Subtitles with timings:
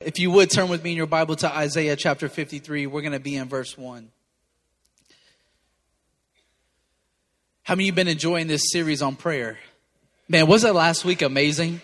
[0.00, 3.12] If you would turn with me in your Bible to Isaiah chapter 53, we're going
[3.12, 4.10] to be in verse 1.
[7.64, 9.58] How many of you been enjoying this series on prayer?
[10.26, 11.82] Man, was that last week amazing?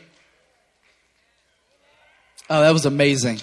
[2.48, 3.40] Oh, that was amazing.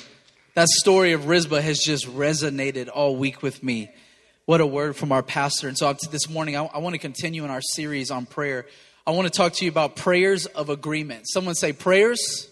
[0.55, 3.91] That story of Rizpah has just resonated all week with me.
[4.45, 5.67] What a word from our pastor.
[5.67, 8.65] And so this morning, I, I want to continue in our series on prayer.
[9.05, 11.29] I want to talk to you about prayers of agreement.
[11.29, 12.49] Someone say prayers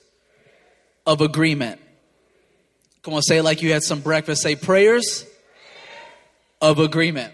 [1.08, 1.82] of agreement.
[3.04, 4.44] Come on, say it like you had some breakfast.
[4.44, 5.26] Say prayers
[6.62, 7.34] of agreement.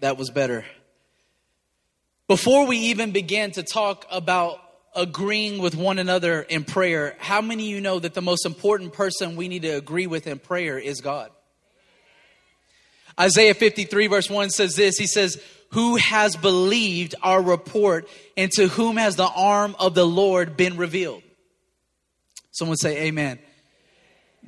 [0.00, 0.64] That was better.
[2.26, 4.58] Before we even begin to talk about
[4.96, 8.92] agreeing with one another in prayer, how many of you know that the most important
[8.92, 11.30] person we need to agree with in prayer is God?
[13.18, 15.40] Isaiah 53, verse 1 says this He says,
[15.70, 20.76] Who has believed our report, and to whom has the arm of the Lord been
[20.76, 21.22] revealed?
[22.50, 23.38] Someone say, Amen.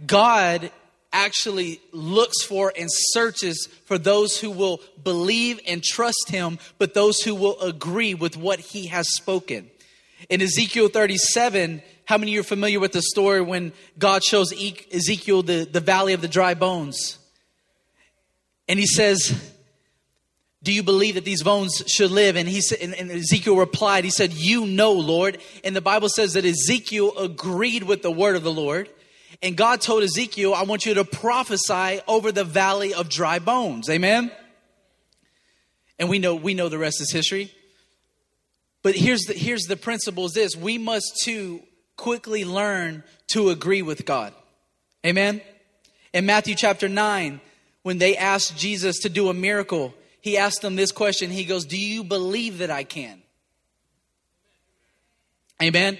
[0.06, 0.70] God
[1.12, 7.20] actually looks for and searches for those who will believe and trust him, but those
[7.20, 9.70] who will agree with what he has spoken.
[10.28, 14.52] In Ezekiel 37, how many of you are familiar with the story when God shows
[14.52, 17.18] Ezekiel the, the valley of the dry bones?
[18.68, 19.54] And he says,
[20.62, 22.36] do you believe that these bones should live?
[22.36, 25.38] And he said, and Ezekiel replied, he said, you know, Lord.
[25.64, 28.90] And the Bible says that Ezekiel agreed with the word of the Lord.
[29.42, 33.88] And God told Ezekiel, I want you to prophesy over the valley of dry bones.
[33.88, 34.30] Amen.
[35.98, 37.52] And we know we know the rest is history.
[38.82, 41.62] But here's the here's the principle is this we must too
[41.96, 44.32] quickly learn to agree with God.
[45.04, 45.40] Amen.
[46.12, 47.40] In Matthew chapter 9,
[47.82, 51.30] when they asked Jesus to do a miracle, he asked them this question.
[51.30, 53.22] He goes, Do you believe that I can?
[55.62, 55.98] Amen.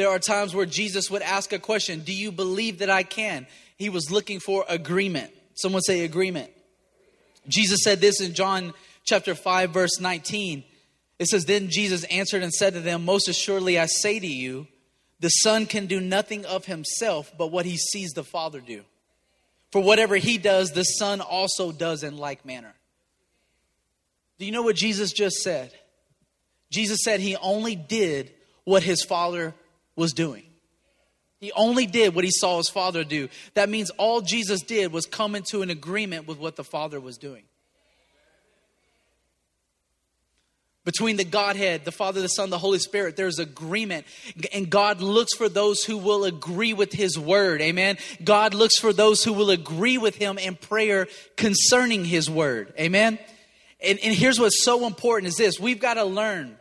[0.00, 3.46] There are times where Jesus would ask a question Do you believe that I can?
[3.76, 5.30] He was looking for agreement.
[5.52, 6.50] Someone say agreement.
[7.48, 8.72] Jesus said this in John
[9.04, 10.64] chapter 5, verse 19.
[11.18, 14.68] It says, Then Jesus answered and said to them, Most assuredly I say to you,
[15.18, 18.84] the Son can do nothing of himself but what he sees the Father do.
[19.70, 22.72] For whatever he does, the Son also does in like manner.
[24.38, 25.74] Do you know what Jesus just said?
[26.70, 28.32] Jesus said he only did
[28.64, 29.54] what his Father
[30.00, 30.42] was doing.
[31.38, 33.28] He only did what he saw his father do.
[33.54, 37.16] That means all Jesus did was come into an agreement with what the Father was
[37.16, 37.44] doing.
[40.84, 44.06] Between the Godhead, the Father, the Son, the Holy Spirit, there's agreement.
[44.52, 47.60] And God looks for those who will agree with His word.
[47.60, 47.96] Amen.
[48.24, 51.06] God looks for those who will agree with Him in prayer
[51.36, 52.72] concerning His word.
[52.78, 53.18] Amen.
[53.82, 56.56] And, and here's what's so important is this we've got to learn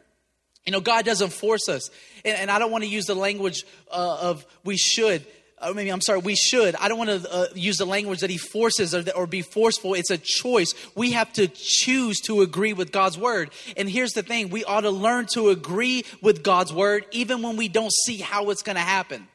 [0.66, 1.90] you know, God doesn't force us.
[2.24, 5.25] And, and I don't want to use the language uh, of we should.
[5.62, 6.75] I mean, I'm sorry, we should.
[6.78, 9.94] I don't want to uh, use the language that he forces or, or be forceful.
[9.94, 10.74] It's a choice.
[10.96, 13.50] We have to choose to agree with God's word.
[13.75, 17.58] And here's the thing we ought to learn to agree with God's word even when
[17.58, 19.28] we don't see how it's going to happen.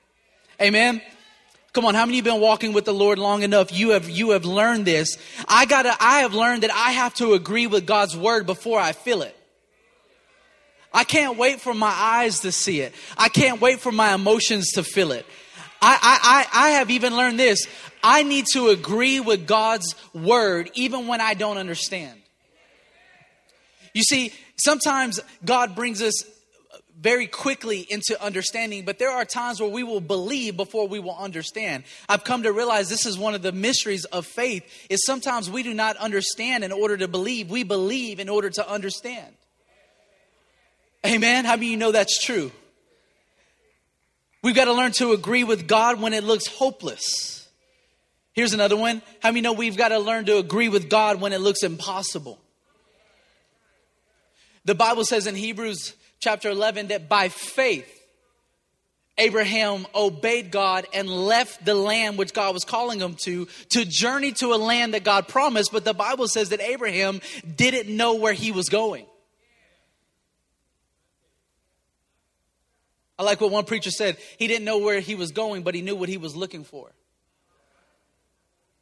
[0.60, 1.02] Amen.
[1.74, 3.76] Come on, how many of you been walking with the Lord long enough?
[3.76, 5.18] You have you have learned this.
[5.48, 8.92] I gotta I have learned that I have to agree with God's word before I
[8.92, 9.36] feel it.
[10.94, 12.94] I can't wait for my eyes to see it.
[13.18, 15.26] I can't wait for my emotions to feel it.
[15.82, 17.66] I, I, I have even learned this.
[18.02, 22.20] I need to agree with God's word even when I don't understand.
[23.92, 26.24] You see, sometimes God brings us
[26.98, 31.16] very quickly into understanding, but there are times where we will believe before we will
[31.16, 31.84] understand.
[32.08, 35.62] I've come to realize this is one of the mysteries of faith is sometimes we
[35.62, 37.50] do not understand in order to believe.
[37.50, 39.33] We believe in order to understand.
[41.06, 41.44] Amen.
[41.44, 42.50] How many you know that's true?
[44.42, 47.48] We've got to learn to agree with God when it looks hopeless.
[48.32, 49.02] Here's another one.
[49.22, 52.38] How many know we've got to learn to agree with God when it looks impossible?
[54.64, 57.90] The Bible says in Hebrews chapter 11 that by faith,
[59.16, 64.32] Abraham obeyed God and left the land which God was calling him to, to journey
[64.32, 65.70] to a land that God promised.
[65.70, 67.20] But the Bible says that Abraham
[67.56, 69.06] didn't know where he was going.
[73.18, 74.16] I like what one preacher said.
[74.38, 76.92] He didn't know where he was going, but he knew what he was looking for.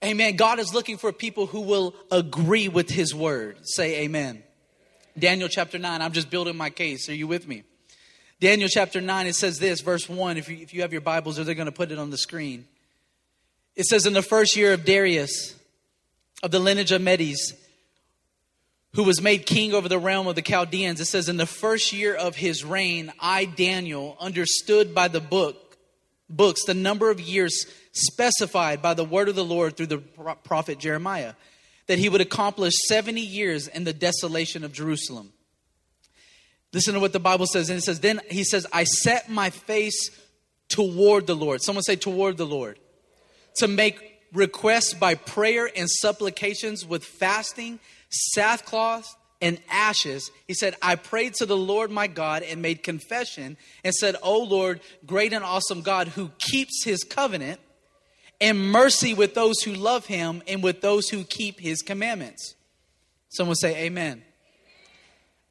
[0.03, 0.37] Amen.
[0.37, 3.59] God is looking for people who will agree with his word.
[3.63, 4.43] Say amen.
[5.19, 6.03] Daniel chapter 9.
[6.03, 7.09] I'm just building my case.
[7.09, 7.63] Are you with me?
[8.41, 10.37] Daniel chapter 9, it says this, verse 1.
[10.37, 12.19] If you, if you have your Bibles, or they're going to put it on the
[12.19, 12.67] screen.
[13.77, 15.55] It says, In the first year of Darius,
[16.43, 17.55] of the lineage of Medes,
[18.95, 21.93] who was made king over the realm of the Chaldeans, it says, In the first
[21.93, 25.57] year of his reign, I, Daniel, understood by the book
[26.29, 30.79] books the number of years specified by the word of the Lord through the prophet
[30.79, 31.35] Jeremiah,
[31.87, 35.33] that he would accomplish 70 years in the desolation of Jerusalem.
[36.73, 37.69] Listen to what the Bible says.
[37.69, 40.11] And it says, Then he says, I set my face
[40.69, 41.63] toward the Lord.
[41.63, 42.79] Someone say, toward the Lord.
[43.57, 47.79] To make requests by prayer and supplications with fasting,
[48.13, 50.31] sackcloth, and ashes.
[50.47, 54.39] He said, I prayed to the Lord my God and made confession and said, O
[54.39, 57.61] Lord, great and awesome God who keeps his covenant
[58.41, 62.55] and mercy with those who love him and with those who keep his commandments.
[63.31, 64.23] Someone say, Amen.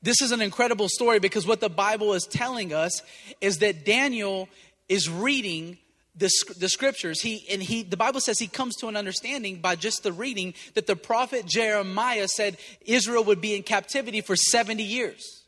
[0.02, 3.04] This is an incredible story because what the Bible is telling us
[3.40, 4.50] is that Daniel
[4.90, 5.78] is reading
[6.16, 7.22] the, the scriptures.
[7.22, 10.54] He and he the Bible says he comes to an understanding by just the reading
[10.74, 15.44] that the prophet Jeremiah said Israel would be in captivity for 70 years.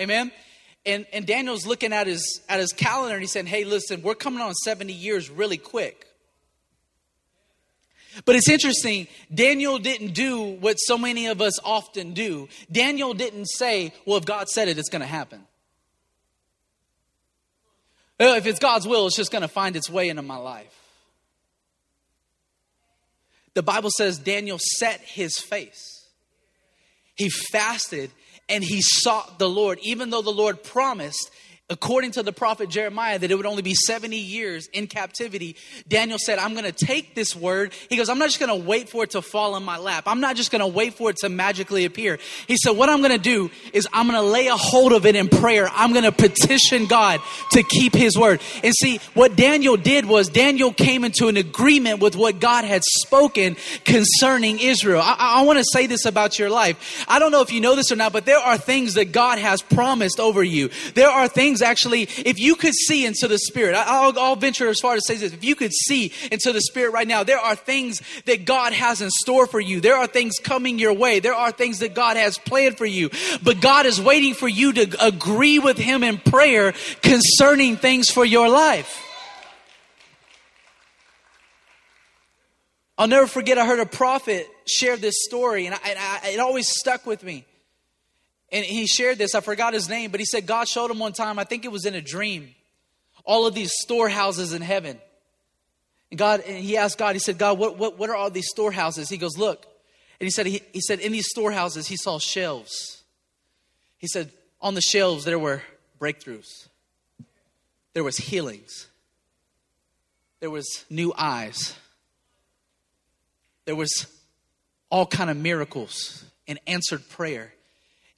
[0.00, 0.32] Amen.
[0.86, 4.14] And and Daniel's looking at his at his calendar and he said, Hey, listen, we're
[4.14, 6.06] coming on 70 years really quick.
[8.26, 12.48] But it's interesting, Daniel didn't do what so many of us often do.
[12.70, 15.46] Daniel didn't say, Well, if God said it, it's going to happen.
[18.18, 20.78] Well, if it's God's will, it's just going to find its way into my life.
[23.54, 26.06] The Bible says Daniel set his face.
[27.14, 28.10] He fasted
[28.48, 31.30] and he sought the Lord, even though the Lord promised
[31.70, 35.56] according to the prophet Jeremiah, that it would only be 70 years in captivity,
[35.88, 37.72] Daniel said, I'm going to take this word.
[37.88, 40.04] He goes, I'm not just going to wait for it to fall in my lap.
[40.06, 42.18] I'm not just going to wait for it to magically appear.
[42.46, 45.06] He said, What I'm going to do is I'm going to lay a hold of
[45.06, 45.68] it in prayer.
[45.72, 47.20] I'm going to petition God
[47.52, 48.42] to keep his word.
[48.62, 52.82] And see, what Daniel did was Daniel came into an agreement with what God had
[52.84, 55.00] spoken concerning Israel.
[55.02, 57.06] I, I want to say this about your life.
[57.08, 59.38] I don't know if you know this or not, but there are things that God
[59.38, 60.68] has promised over you.
[60.94, 64.80] There are things actually, if you could see into the Spirit, I'll, I'll venture as
[64.80, 65.32] far as to say this.
[65.32, 69.02] If you could see into the Spirit right now, there are things that God has
[69.02, 69.80] in store for you.
[69.80, 71.20] There are things coming your way.
[71.20, 73.10] There are things that God has planned for you.
[73.42, 76.72] But God is waiting for you to agree with Him in prayer
[77.02, 79.08] concerning things for your life.
[82.98, 86.38] I'll never forget, I heard a prophet share this story, and, I, and I, it
[86.38, 87.44] always stuck with me.
[88.52, 91.12] And he shared this, I forgot his name, but he said God showed him one
[91.12, 92.54] time, I think it was in a dream,
[93.24, 95.00] all of these storehouses in heaven.
[96.10, 98.48] And God, and he asked God, he said, God, what, what, what are all these
[98.48, 99.08] storehouses?
[99.08, 99.66] He goes, Look.
[100.20, 103.02] And he said, he, he said, in these storehouses, he saw shelves.
[103.98, 105.62] He said, on the shelves, there were
[106.00, 106.68] breakthroughs,
[107.92, 108.86] there was healings,
[110.38, 111.74] there was new eyes,
[113.64, 114.06] there was
[114.90, 117.52] all kind of miracles and answered prayer.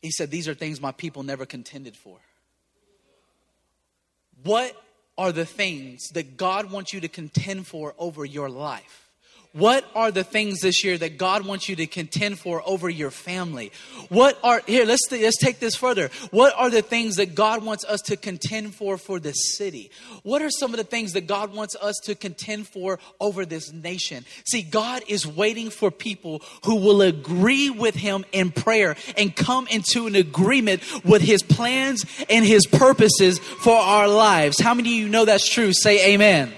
[0.05, 2.19] He said, These are things my people never contended for.
[4.43, 4.77] What
[5.17, 9.04] are the things that God wants you to contend for over your life?
[9.55, 13.13] What are the things this year that God wants you to contend for over your
[13.13, 13.71] family?
[14.09, 14.85] What are here?
[14.85, 16.11] Let's let's take this further.
[16.33, 19.93] What are the things that God wants us to contend for for this city?
[20.25, 23.73] What are some of the things that God wants us to contend for over this
[23.73, 24.25] nation?
[24.45, 29.69] See, God is waiting for people who will agree with Him in prayer and come
[29.69, 34.59] into an agreement with His plans and His purposes for our lives.
[34.59, 35.73] How many of you know that's true?
[35.73, 36.53] Say Amen.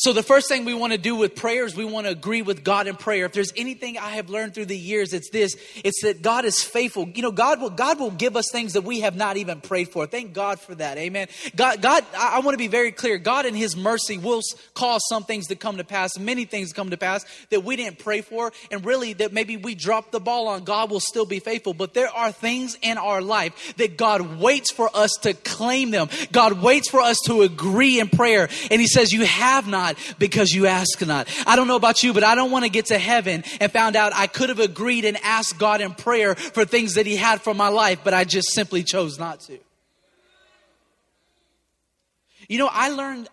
[0.00, 2.40] So, the first thing we want to do with prayer is we want to agree
[2.40, 3.24] with God in prayer.
[3.24, 6.62] If there's anything I have learned through the years, it's this it's that God is
[6.62, 7.08] faithful.
[7.08, 9.88] You know, God will, God will give us things that we have not even prayed
[9.88, 10.06] for.
[10.06, 10.98] Thank God for that.
[10.98, 11.26] Amen.
[11.56, 13.18] God, God I, I want to be very clear.
[13.18, 14.40] God, in His mercy, will
[14.72, 17.98] cause some things to come to pass, many things come to pass that we didn't
[17.98, 20.62] pray for, and really that maybe we dropped the ball on.
[20.62, 21.74] God will still be faithful.
[21.74, 26.08] But there are things in our life that God waits for us to claim them.
[26.30, 28.48] God waits for us to agree in prayer.
[28.70, 29.87] And He says, You have not
[30.18, 31.28] because you ask not.
[31.46, 33.96] I don't know about you, but I don't want to get to heaven and found
[33.96, 37.40] out I could have agreed and asked God in prayer for things that He had
[37.40, 39.58] for my life, but I just simply chose not to.
[42.48, 43.28] You know, I learned,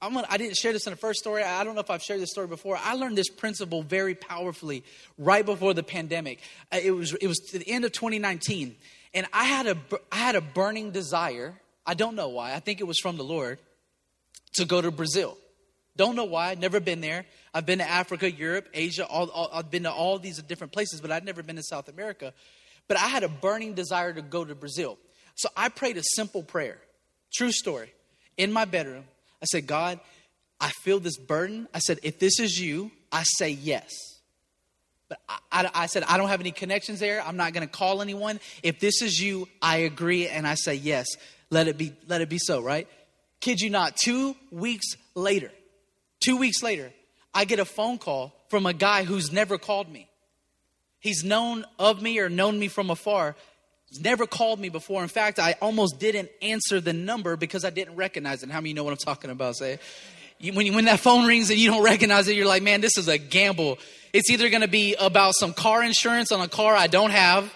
[0.00, 1.42] I'm gonna, I didn't share this in the first story.
[1.42, 2.78] I don't know if I've shared this story before.
[2.80, 4.84] I learned this principle very powerfully
[5.18, 6.40] right before the pandemic.
[6.72, 8.76] Uh, it was, it was the end of 2019.
[9.12, 9.76] And I had a,
[10.12, 11.60] I had a burning desire.
[11.84, 12.54] I don't know why.
[12.54, 13.58] I think it was from the Lord
[14.54, 15.36] to go to Brazil.
[16.00, 16.54] Don't know why.
[16.54, 17.26] Never been there.
[17.52, 19.04] I've been to Africa, Europe, Asia.
[19.04, 21.90] All, all, I've been to all these different places, but I'd never been to South
[21.90, 22.32] America.
[22.88, 24.96] But I had a burning desire to go to Brazil.
[25.34, 26.78] So I prayed a simple prayer.
[27.34, 27.92] True story.
[28.38, 29.04] In my bedroom,
[29.42, 30.00] I said, God,
[30.58, 31.68] I feel this burden.
[31.74, 33.90] I said, if this is you, I say yes.
[35.10, 37.22] But I, I, I said, I don't have any connections there.
[37.22, 38.40] I'm not going to call anyone.
[38.62, 41.08] If this is you, I agree and I say yes.
[41.50, 42.88] Let it be, let it be so, right?
[43.40, 45.52] Kid you not, two weeks later,
[46.20, 46.92] two weeks later,
[47.34, 50.08] I get a phone call from a guy who's never called me.
[50.98, 53.34] He's known of me or known me from afar.
[53.88, 55.02] He's never called me before.
[55.02, 58.50] In fact, I almost didn't answer the number because I didn't recognize it.
[58.50, 59.56] How many know what I'm talking about?
[59.56, 59.78] Say,
[60.38, 62.80] you, when, you, when that phone rings and you don't recognize it, you're like, man,
[62.80, 63.78] this is a gamble.
[64.12, 67.52] It's either going to be about some car insurance on a car I don't have.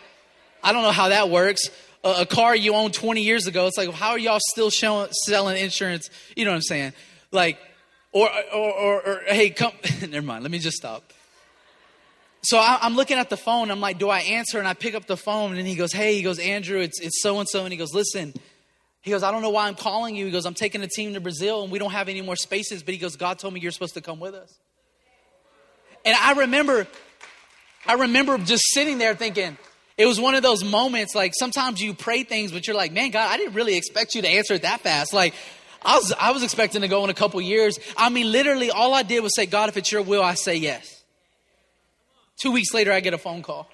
[0.62, 1.62] I don't know how that works.
[2.02, 3.66] A, a car you owned 20 years ago.
[3.66, 6.08] It's like, how are y'all still showing, selling insurance?
[6.34, 6.92] You know what I'm saying?
[7.30, 7.58] Like,
[8.14, 9.72] or, or, or, or hey, come,
[10.08, 11.12] never mind, let me just stop.
[12.44, 13.70] So I, I'm looking at the phone.
[13.70, 14.58] I'm like, do I answer?
[14.58, 17.20] And I pick up the phone and he goes, hey, he goes, Andrew, it's, it's
[17.22, 17.64] so and so.
[17.64, 18.32] And he goes, listen,
[19.00, 20.26] he goes, I don't know why I'm calling you.
[20.26, 22.82] He goes, I'm taking a team to Brazil and we don't have any more spaces.
[22.82, 24.58] But he goes, God told me you're supposed to come with us.
[26.04, 26.86] And I remember,
[27.86, 29.56] I remember just sitting there thinking,
[29.96, 33.10] it was one of those moments like sometimes you pray things, but you're like, man,
[33.10, 35.14] God, I didn't really expect you to answer it that fast.
[35.14, 35.34] Like,
[35.84, 37.78] I was, I was expecting to go in a couple years.
[37.96, 40.56] I mean, literally, all I did was say, God, if it's your will, I say
[40.56, 41.02] yes.
[42.40, 43.68] Two weeks later, I get a phone call.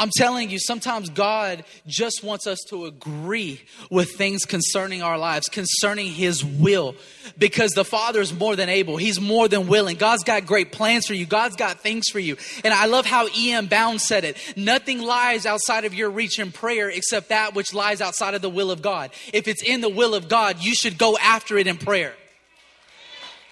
[0.00, 5.46] I'm telling you, sometimes God just wants us to agree with things concerning our lives,
[5.46, 6.94] concerning His will,
[7.36, 8.96] because the Father is more than able.
[8.96, 9.98] He's more than willing.
[9.98, 11.26] God's got great plans for you.
[11.26, 12.38] God's got things for you.
[12.64, 13.66] And I love how E.M.
[13.66, 14.38] Bounds said it.
[14.56, 18.48] Nothing lies outside of your reach in prayer except that which lies outside of the
[18.48, 19.10] will of God.
[19.34, 22.14] If it's in the will of God, you should go after it in prayer.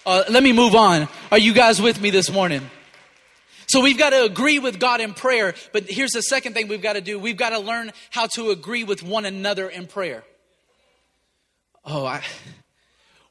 [0.03, 1.07] Uh, let me move on.
[1.31, 2.67] Are you guys with me this morning?
[3.69, 5.53] So we've got to agree with God in prayer.
[5.73, 8.49] But here's the second thing we've got to do we've got to learn how to
[8.49, 10.23] agree with one another in prayer.
[11.85, 12.23] Oh, I.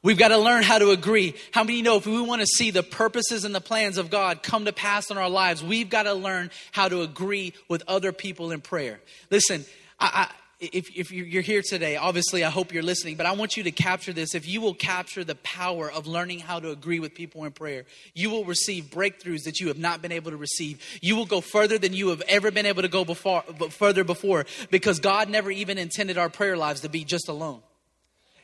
[0.01, 1.35] We've got to learn how to agree.
[1.51, 4.41] How many know if we want to see the purposes and the plans of God
[4.41, 8.13] come to pass in our lives, we've got to learn how to agree with other
[8.13, 9.01] people in prayer.
[9.29, 9.65] Listen,
[9.99, 13.63] I, if, if you're here today, obviously I hope you're listening, but I want you
[13.63, 14.35] to capture this.
[14.35, 17.85] If you will capture the power of learning how to agree with people in prayer,
[18.13, 20.83] you will receive breakthroughs that you have not been able to receive.
[21.01, 24.45] You will go further than you have ever been able to go before, further before
[24.69, 27.61] because God never even intended our prayer lives to be just alone.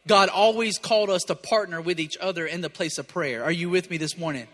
[0.08, 3.44] God always called us to partner with each other in the place of prayer.
[3.44, 4.48] Are you with me this morning?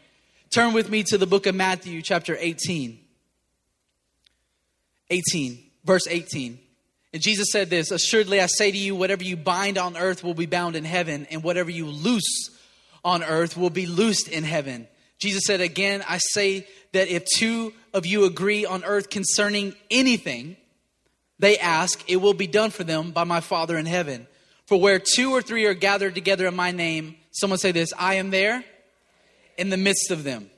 [0.49, 2.99] Turn with me to the book of Matthew, chapter 18.
[5.11, 6.57] 18, verse 18.
[7.13, 10.33] And Jesus said this Assuredly, I say to you, whatever you bind on earth will
[10.33, 12.49] be bound in heaven, and whatever you loose
[13.03, 14.87] on earth will be loosed in heaven.
[15.19, 20.55] Jesus said, Again, I say that if two of you agree on earth concerning anything
[21.39, 24.27] they ask, it will be done for them by my Father in heaven.
[24.67, 28.15] For where two or three are gathered together in my name, someone say this I
[28.15, 28.63] am there
[29.57, 30.49] in the midst of them.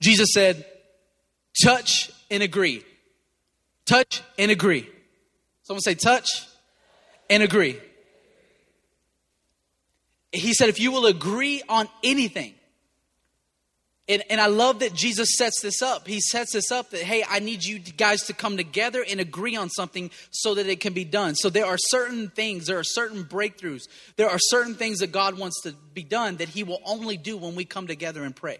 [0.00, 0.64] Jesus said,
[1.62, 2.84] Touch and agree.
[3.86, 4.88] Touch and agree.
[5.62, 6.46] Someone say, touch
[7.28, 7.78] and agree.
[10.32, 12.54] He said, if you will agree on anything,
[14.10, 16.08] and, and I love that Jesus sets this up.
[16.08, 19.54] He sets this up that, hey, I need you guys to come together and agree
[19.54, 21.36] on something so that it can be done.
[21.36, 23.82] So there are certain things, there are certain breakthroughs,
[24.16, 27.36] there are certain things that God wants to be done that He will only do
[27.36, 28.58] when we come together and pray.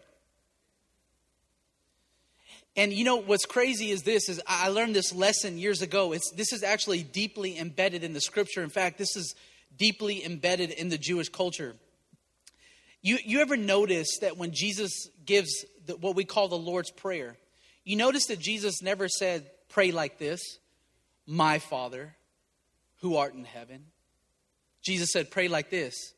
[2.77, 6.12] And you know what's crazy is this is I learned this lesson years ago.
[6.12, 8.62] It's this is actually deeply embedded in the scripture.
[8.62, 9.35] In fact, this is
[9.77, 11.75] deeply embedded in the Jewish culture.
[13.03, 17.37] You you ever notice that when Jesus gives the, what we call the Lord's prayer,
[17.85, 20.41] you notice that Jesus never said pray like this,
[21.27, 22.15] my Father
[23.00, 23.87] who art in heaven.
[24.83, 26.15] Jesus said pray like this,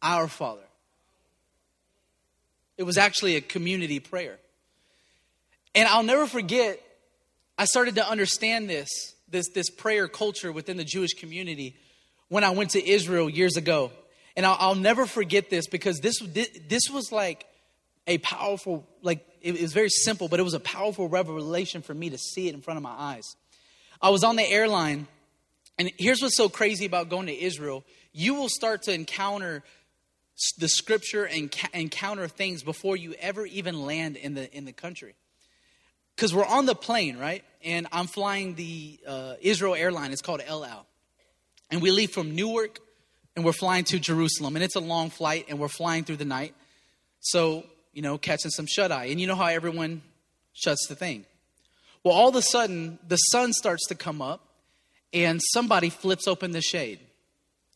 [0.00, 0.62] our Father.
[2.76, 4.38] It was actually a community prayer.
[5.74, 6.80] And I'll never forget,
[7.56, 8.88] I started to understand this,
[9.28, 11.76] this, this prayer culture within the Jewish community
[12.28, 13.90] when I went to Israel years ago.
[14.36, 17.46] And I'll, I'll never forget this because this, this was like
[18.06, 22.10] a powerful, like, it was very simple, but it was a powerful revelation for me
[22.10, 23.36] to see it in front of my eyes.
[24.00, 25.06] I was on the airline,
[25.78, 29.62] and here's what's so crazy about going to Israel you will start to encounter
[30.58, 35.14] the scripture and encounter things before you ever even land in the in the country
[36.22, 37.42] because we're on the plane, right?
[37.64, 40.12] And I'm flying the uh, Israel airline.
[40.12, 40.86] It's called El Al.
[41.68, 42.78] And we leave from Newark
[43.34, 44.54] and we're flying to Jerusalem.
[44.54, 46.54] And it's a long flight and we're flying through the night.
[47.18, 49.06] So, you know, catching some shut eye.
[49.06, 50.00] And you know how everyone
[50.52, 51.24] shuts the thing.
[52.04, 54.46] Well, all of a sudden, the sun starts to come up
[55.12, 57.00] and somebody flips open the shade.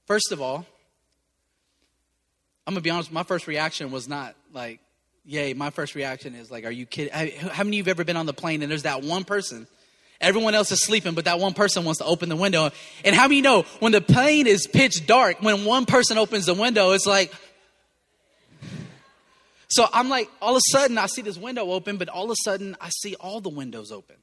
[0.06, 0.64] First of all,
[2.64, 4.78] I'm going to be honest, my first reaction was not like,
[5.26, 7.12] yay, my first reaction is like, are you kidding?
[7.12, 9.66] How many of you have ever been on the plane and there's that one person
[10.20, 12.70] Everyone else is sleeping, but that one person wants to open the window.
[13.04, 16.54] And how many know when the plane is pitch dark, when one person opens the
[16.54, 17.32] window, it's like.
[19.68, 22.30] So I'm like, all of a sudden, I see this window open, but all of
[22.30, 24.16] a sudden, I see all the windows open.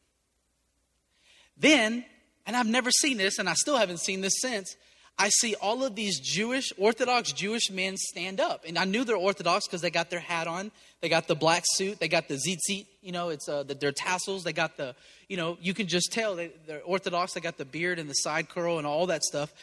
[1.57, 2.05] Then,
[2.47, 4.75] and I've never seen this, and I still haven't seen this since,
[5.19, 8.63] I see all of these Jewish, Orthodox Jewish men stand up.
[8.65, 10.71] And I knew they're Orthodox because they got their hat on,
[11.03, 13.91] they got the black suit, they got the tzitzit, you know, it's uh, the, their
[13.91, 14.95] tassels, they got the,
[15.27, 18.13] you know, you can just tell they, they're Orthodox, they got the beard and the
[18.13, 19.53] side curl and all that stuff.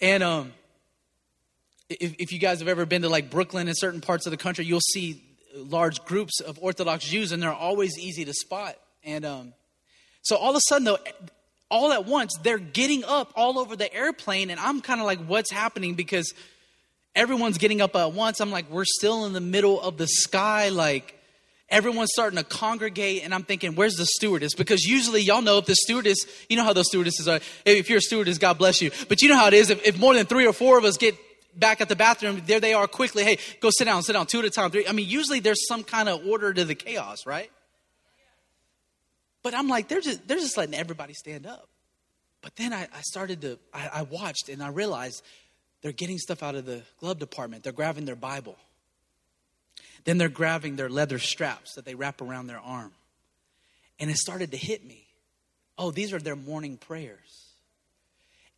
[0.00, 0.52] And um,
[1.88, 4.36] if, if you guys have ever been to like Brooklyn and certain parts of the
[4.36, 5.22] country, you'll see
[5.54, 8.74] large groups of Orthodox Jews, and they're always easy to spot.
[9.04, 9.52] And um,
[10.22, 10.98] so all of a sudden, though,
[11.70, 15.24] all at once, they're getting up all over the airplane, and I'm kind of like,
[15.24, 15.94] what's happening?
[15.94, 16.34] Because
[17.16, 18.40] everyone's getting up at once.
[18.40, 21.18] I'm like, we're still in the middle of the sky, like
[21.68, 24.54] everyone's starting to congregate, and I'm thinking, where's the stewardess?
[24.54, 26.18] Because usually, y'all know if the stewardess,
[26.48, 27.40] you know how those stewardesses are.
[27.64, 28.90] If you're a stewardess, God bless you.
[29.08, 29.70] But you know how it is.
[29.70, 31.16] If, if more than three or four of us get
[31.58, 33.24] back at the bathroom, there they are quickly.
[33.24, 34.70] Hey, go sit down, sit down, two at a time.
[34.70, 34.86] Three.
[34.86, 37.50] I mean, usually there's some kind of order to the chaos, right?
[39.42, 41.68] But I'm like, they're just they're just letting everybody stand up.
[42.42, 45.22] But then I, I started to I, I watched and I realized
[45.86, 47.62] they're getting stuff out of the glove department.
[47.62, 48.56] They're grabbing their Bible.
[50.02, 52.90] Then they're grabbing their leather straps that they wrap around their arm.
[54.00, 55.06] And it started to hit me.
[55.78, 57.52] Oh, these are their morning prayers.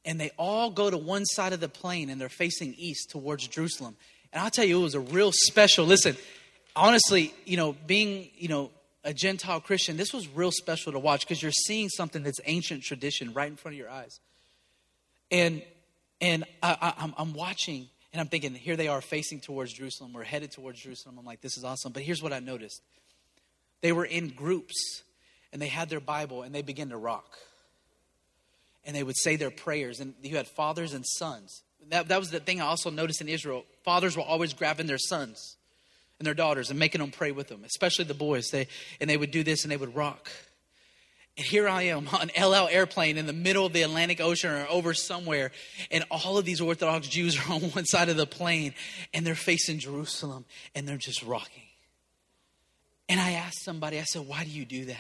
[0.07, 3.47] And they all go to one side of the plane and they're facing east towards
[3.47, 3.95] Jerusalem.
[4.33, 5.85] And I'll tell you, it was a real special.
[5.85, 6.17] Listen,
[6.75, 8.71] honestly, you know, being, you know,
[9.05, 12.85] a Gentile Christian, this was real special to watch because you're seeing something that's ancient
[12.85, 14.19] tradition right in front of your eyes.
[15.31, 15.61] And
[16.21, 20.13] and I, am I'm watching and I'm thinking, here they are facing towards Jerusalem.
[20.13, 21.17] We're headed towards Jerusalem.
[21.19, 21.93] I'm like, this is awesome.
[21.93, 22.83] But here's what I noticed
[23.81, 25.03] they were in groups
[25.53, 27.39] and they had their Bible and they began to rock.
[28.85, 30.01] And they would say their prayers.
[30.01, 31.63] And you had fathers and sons.
[31.91, 33.65] That, that was the thing I also noticed in Israel.
[33.85, 35.57] Fathers were always grabbing their sons
[36.19, 38.49] and their daughters and making them pray with them, especially the boys.
[38.51, 38.67] They,
[39.01, 40.31] and they would do this and they would rock.
[41.39, 44.51] And here I am on El Al airplane in the middle of the Atlantic Ocean
[44.51, 45.53] or over somewhere,
[45.91, 48.75] and all of these Orthodox Jews are on one side of the plane,
[49.15, 51.63] and they're facing Jerusalem, and they're just rocking.
[53.09, 54.97] And I asked somebody, I said, Why do you do that?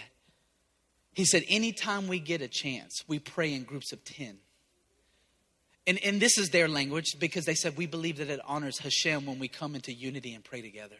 [1.12, 4.38] He said, Anytime we get a chance, we pray in groups of 10.
[5.87, 9.27] And, and this is their language because they said, We believe that it honors Hashem
[9.27, 10.96] when we come into unity and pray together.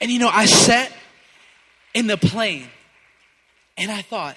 [0.00, 0.92] And you know, I sat
[1.94, 2.68] in the plane
[3.78, 4.36] and I thought,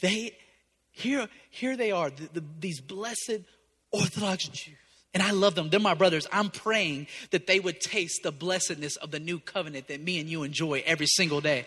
[0.00, 0.36] they,
[0.90, 3.40] here, here they are, the, the, these blessed
[3.90, 4.76] Orthodox Jews.
[5.14, 5.68] And I love them.
[5.68, 6.26] They're my brothers.
[6.32, 10.28] I'm praying that they would taste the blessedness of the new covenant that me and
[10.28, 11.66] you enjoy every single day.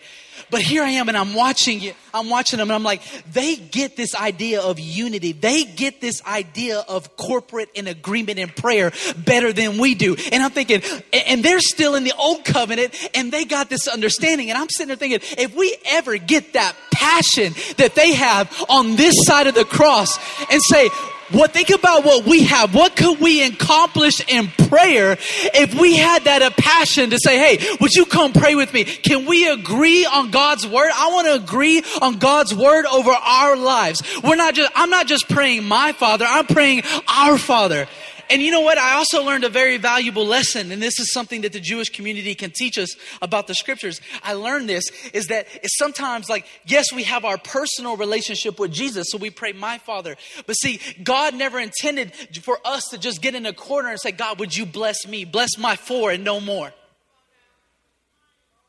[0.50, 1.92] But here I am and I'm watching you.
[2.12, 5.30] I'm watching them and I'm like, they get this idea of unity.
[5.30, 10.16] They get this idea of corporate and agreement and prayer better than we do.
[10.32, 10.82] And I'm thinking,
[11.12, 14.50] and they're still in the old covenant and they got this understanding.
[14.50, 18.96] And I'm sitting there thinking, if we ever get that passion that they have on
[18.96, 20.18] this side of the cross
[20.50, 20.88] and say,
[21.30, 22.74] what think about what we have.
[22.74, 27.76] What could we accomplish in prayer if we had that a passion to say hey
[27.80, 28.84] would you come pray with me?
[28.84, 30.90] Can we agree on god's word?
[30.94, 34.02] I want to agree on god's word over our lives.
[34.22, 36.24] We're not just i'm not just praying my father.
[36.28, 37.88] I'm praying our father
[38.30, 38.78] and you know what?
[38.78, 42.34] I also learned a very valuable lesson, and this is something that the Jewish community
[42.34, 44.00] can teach us about the scriptures.
[44.22, 48.72] I learned this is that it's sometimes like, yes, we have our personal relationship with
[48.72, 50.16] Jesus, so we pray, My Father.
[50.46, 54.12] But see, God never intended for us to just get in a corner and say,
[54.12, 55.24] God, would you bless me?
[55.24, 56.72] Bless my four and no more.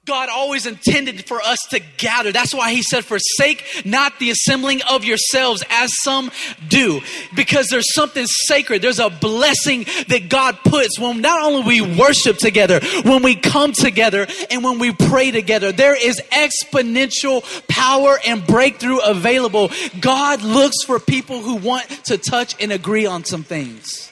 [0.07, 2.31] God always intended for us to gather.
[2.31, 6.31] That's why he said, forsake not the assembling of yourselves as some
[6.69, 7.01] do.
[7.35, 8.81] Because there's something sacred.
[8.81, 13.73] There's a blessing that God puts when not only we worship together, when we come
[13.73, 15.73] together and when we pray together.
[15.73, 19.71] There is exponential power and breakthrough available.
[19.99, 24.09] God looks for people who want to touch and agree on some things.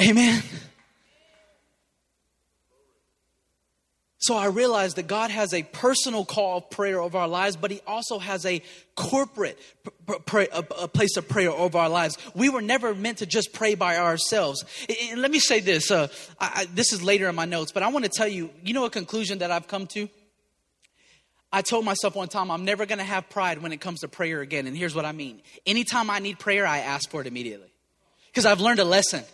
[0.00, 0.42] Amen.
[4.30, 7.72] So I realized that God has a personal call of prayer over our lives, but
[7.72, 8.62] He also has a
[8.94, 9.58] corporate
[10.24, 12.16] pray, a, a place of prayer over our lives.
[12.32, 14.64] We were never meant to just pray by ourselves.
[15.10, 15.90] And let me say this.
[15.90, 16.06] Uh,
[16.38, 18.50] I, this is later in my notes, but I want to tell you.
[18.62, 20.08] You know a conclusion that I've come to.
[21.52, 24.08] I told myself one time I'm never going to have pride when it comes to
[24.08, 25.42] prayer again, and here's what I mean.
[25.66, 27.72] Anytime I need prayer, I ask for it immediately,
[28.26, 29.24] because I've learned a lesson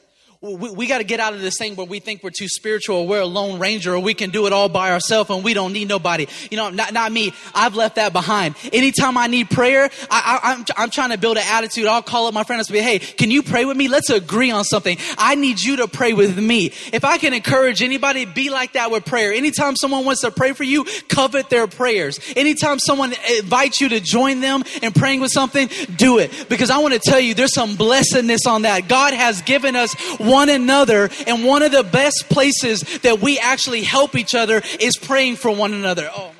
[0.54, 2.98] we, we got to get out of this thing where we think we're too spiritual
[2.98, 5.54] or we're a lone ranger or we can do it all by ourselves and we
[5.54, 6.26] don't need nobody.
[6.50, 7.32] You know, not, not me.
[7.54, 8.54] I've left that behind.
[8.72, 11.87] Anytime I need prayer, I, am trying to build an attitude.
[11.87, 13.88] I'll call up my friend and say, hey, can you pray with me?
[13.88, 14.98] Let's agree on something.
[15.18, 16.66] I need you to pray with me.
[16.92, 19.32] If I can encourage anybody, be like that with prayer.
[19.32, 22.20] Anytime someone wants to pray for you, covet their prayers.
[22.37, 26.46] Anytime someone invites you to join them in praying with something, do it.
[26.48, 28.88] Because I want to tell you, there's some blessedness on that.
[28.88, 31.11] God has given us one another.
[31.27, 35.51] And one of the best places that we actually help each other is praying for
[35.51, 36.11] one another.
[36.14, 36.33] Oh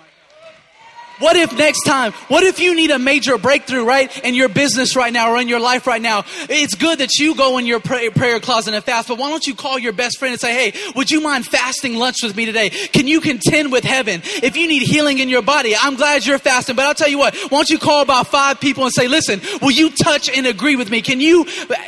[1.19, 4.97] what if next time, what if you need a major breakthrough, right, in your business
[4.97, 6.25] right now or in your life right now?
[6.49, 9.55] It's good that you go in your prayer closet and fast, but why don't you
[9.55, 12.71] call your best friend and say, hey, would you mind fasting lunch with me today?
[12.71, 14.21] Can you contend with heaven?
[14.25, 17.19] If you need healing in your body, I'm glad you're fasting, but I'll tell you
[17.19, 20.47] what, why don't you call about five people and say, listen, will you touch and
[20.47, 21.03] agree with me?
[21.03, 21.45] Can you,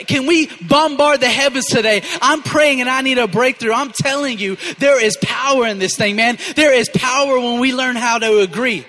[0.07, 2.03] can we bombard the heavens today?
[2.23, 3.73] I'm praying and I need a breakthrough.
[3.73, 6.39] I'm telling you, there is power in this thing, man.
[6.57, 8.87] There is power when we learn how to agree.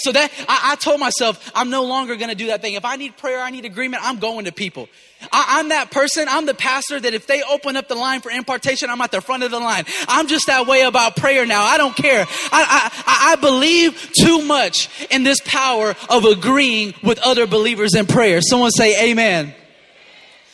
[0.00, 2.74] So that I, I told myself I'm no longer going to do that thing.
[2.74, 4.02] If I need prayer, I need agreement.
[4.04, 4.88] I'm going to people.
[5.32, 6.26] I, am that person.
[6.28, 9.20] I'm the pastor that if they open up the line for impartation, I'm at the
[9.20, 9.84] front of the line.
[10.08, 11.62] I'm just that way about prayer now.
[11.62, 12.26] I don't care.
[12.52, 18.06] I, I, I believe too much in this power of agreeing with other believers in
[18.06, 18.40] prayer.
[18.40, 19.54] Someone say amen.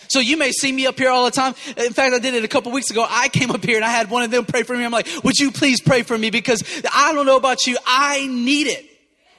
[0.08, 1.54] So you may see me up here all the time.
[1.76, 3.04] In fact, I did it a couple weeks ago.
[3.08, 4.84] I came up here and I had one of them pray for me.
[4.84, 6.30] I'm like, would you please pray for me?
[6.30, 7.76] Because I don't know about you.
[7.86, 8.84] I need it.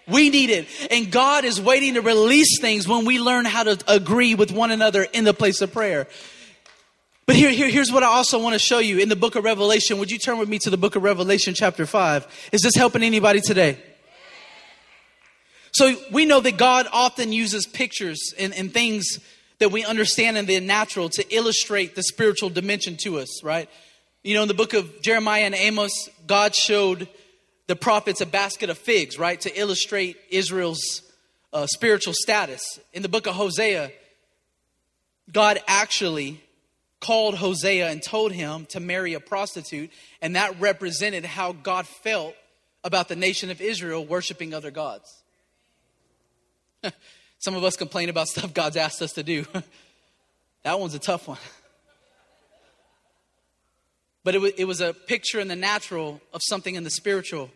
[0.08, 0.68] We need it.
[0.90, 4.72] And God is waiting to release things when we learn how to agree with one
[4.72, 6.08] another in the place of prayer.
[7.26, 9.44] But here, here, here's what I also want to show you in the book of
[9.44, 9.98] Revelation.
[10.00, 12.50] Would you turn with me to the book of Revelation, chapter 5?
[12.54, 13.78] Is this helping anybody today?
[15.74, 19.20] So we know that God often uses pictures and, and things
[19.60, 23.70] that we understand in the natural to illustrate the spiritual dimension to us, right?
[24.24, 27.10] You know, in the book of Jeremiah and Amos, God showed
[27.68, 31.02] the prophets a basket of figs, right, to illustrate Israel's
[31.54, 32.80] uh, spiritual status.
[32.94, 33.92] In the book of Hosea,
[35.32, 36.42] God actually
[37.00, 42.36] called Hosea and told him to marry a prostitute, and that represented how God felt
[42.84, 45.24] about the nation of Israel worshiping other gods.
[47.40, 49.46] Some of us complain about stuff God's asked us to do.
[50.64, 51.38] that one's a tough one.
[54.24, 57.50] But it it was a picture in the natural of something in the spiritual.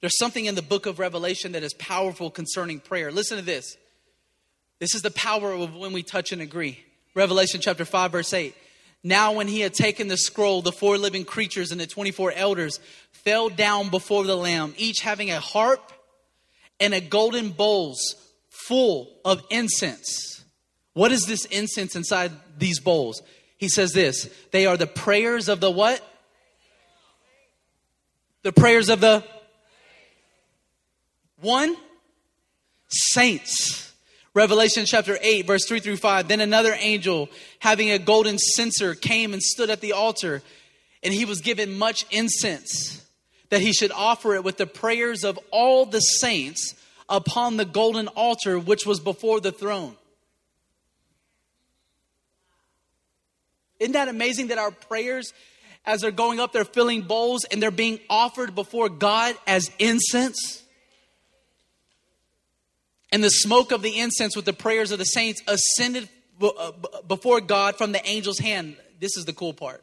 [0.00, 3.10] There's something in the book of Revelation that is powerful concerning prayer.
[3.10, 3.76] Listen to this.
[4.78, 6.78] This is the power of when we touch and agree.
[7.14, 8.54] Revelation chapter 5, verse 8.
[9.02, 12.80] Now, when he had taken the scroll, the four living creatures and the 24 elders
[13.12, 15.92] fell down before the Lamb, each having a harp
[16.78, 18.16] and a golden bowls
[18.48, 20.44] full of incense.
[20.92, 23.22] What is this incense inside these bowls?
[23.58, 26.02] He says this they are the prayers of the what?
[28.42, 29.24] The prayers of the
[31.46, 31.76] one,
[32.88, 33.92] saints.
[34.34, 36.28] Revelation chapter 8, verse 3 through 5.
[36.28, 37.30] Then another angel,
[37.60, 40.42] having a golden censer, came and stood at the altar,
[41.02, 43.02] and he was given much incense,
[43.48, 46.74] that he should offer it with the prayers of all the saints
[47.08, 49.96] upon the golden altar which was before the throne.
[53.78, 55.32] Isn't that amazing that our prayers,
[55.84, 60.64] as they're going up, they're filling bowls and they're being offered before God as incense?
[63.12, 66.08] And the smoke of the incense with the prayers of the saints ascended
[66.40, 66.72] uh,
[67.06, 68.76] before God from the angel's hand.
[69.00, 69.82] This is the cool part.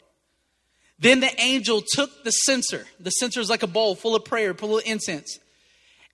[1.00, 2.86] Then the angel took the censer.
[3.00, 5.40] The censer is like a bowl full of prayer, full of incense.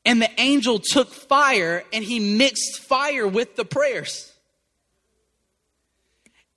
[0.05, 4.31] And the angel took fire and he mixed fire with the prayers.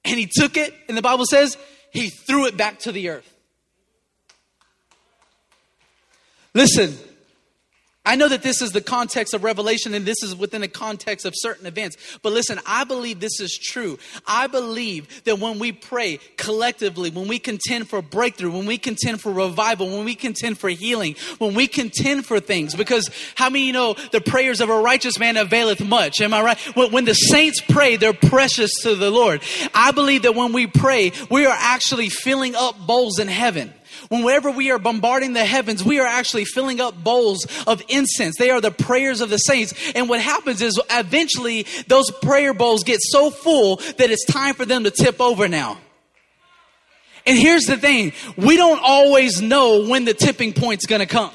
[0.04, 1.56] And he took it, and the Bible says
[1.92, 3.28] he threw it back to the earth.
[6.54, 6.96] Listen,
[8.04, 11.24] I know that this is the context of Revelation and this is within the context
[11.24, 11.96] of certain events.
[12.20, 13.96] But listen, I believe this is true.
[14.26, 19.20] I believe that when we pray collectively, when we contend for breakthrough, when we contend
[19.20, 23.66] for revival, when we contend for healing, when we contend for things, because how many
[23.66, 26.20] you know the prayers of a righteous man availeth much?
[26.20, 26.58] Am I right?
[26.74, 29.42] When the saints pray, they're precious to the Lord.
[29.74, 33.72] I believe that when we pray, we are actually filling up bowls in heaven.
[34.20, 38.36] Whenever we are bombarding the heavens, we are actually filling up bowls of incense.
[38.36, 39.72] They are the prayers of the saints.
[39.94, 44.66] And what happens is eventually those prayer bowls get so full that it's time for
[44.66, 45.78] them to tip over now.
[47.24, 51.30] And here's the thing we don't always know when the tipping point's gonna come.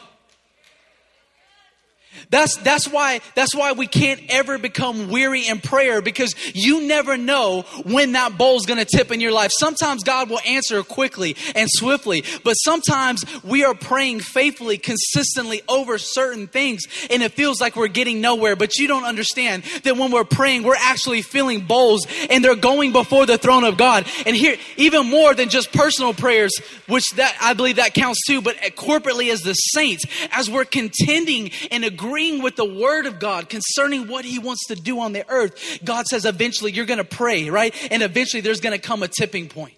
[2.29, 7.15] That's, that's why, that's why we can't ever become weary in prayer because you never
[7.15, 9.51] know when that bowl's gonna tip in your life.
[9.57, 15.97] Sometimes God will answer quickly and swiftly, but sometimes we are praying faithfully, consistently over
[15.97, 20.11] certain things and it feels like we're getting nowhere, but you don't understand that when
[20.11, 24.05] we're praying, we're actually filling bowls and they're going before the throne of God.
[24.25, 26.51] And here, even more than just personal prayers,
[26.87, 31.51] which that, I believe that counts too, but corporately as the saints, as we're contending
[31.71, 35.13] and agreeing agreeing with the word of God concerning what he wants to do on
[35.13, 37.75] the earth, God says eventually you're going to pray, right?
[37.91, 39.75] And eventually there's going to come a tipping point.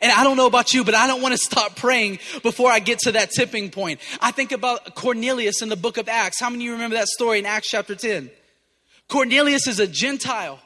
[0.00, 2.78] And I don't know about you, but I don't want to stop praying before I
[2.78, 3.98] get to that tipping point.
[4.20, 6.38] I think about Cornelius in the book of Acts.
[6.38, 8.30] How many of you remember that story in Acts chapter 10?
[9.08, 10.60] Cornelius is a Gentile,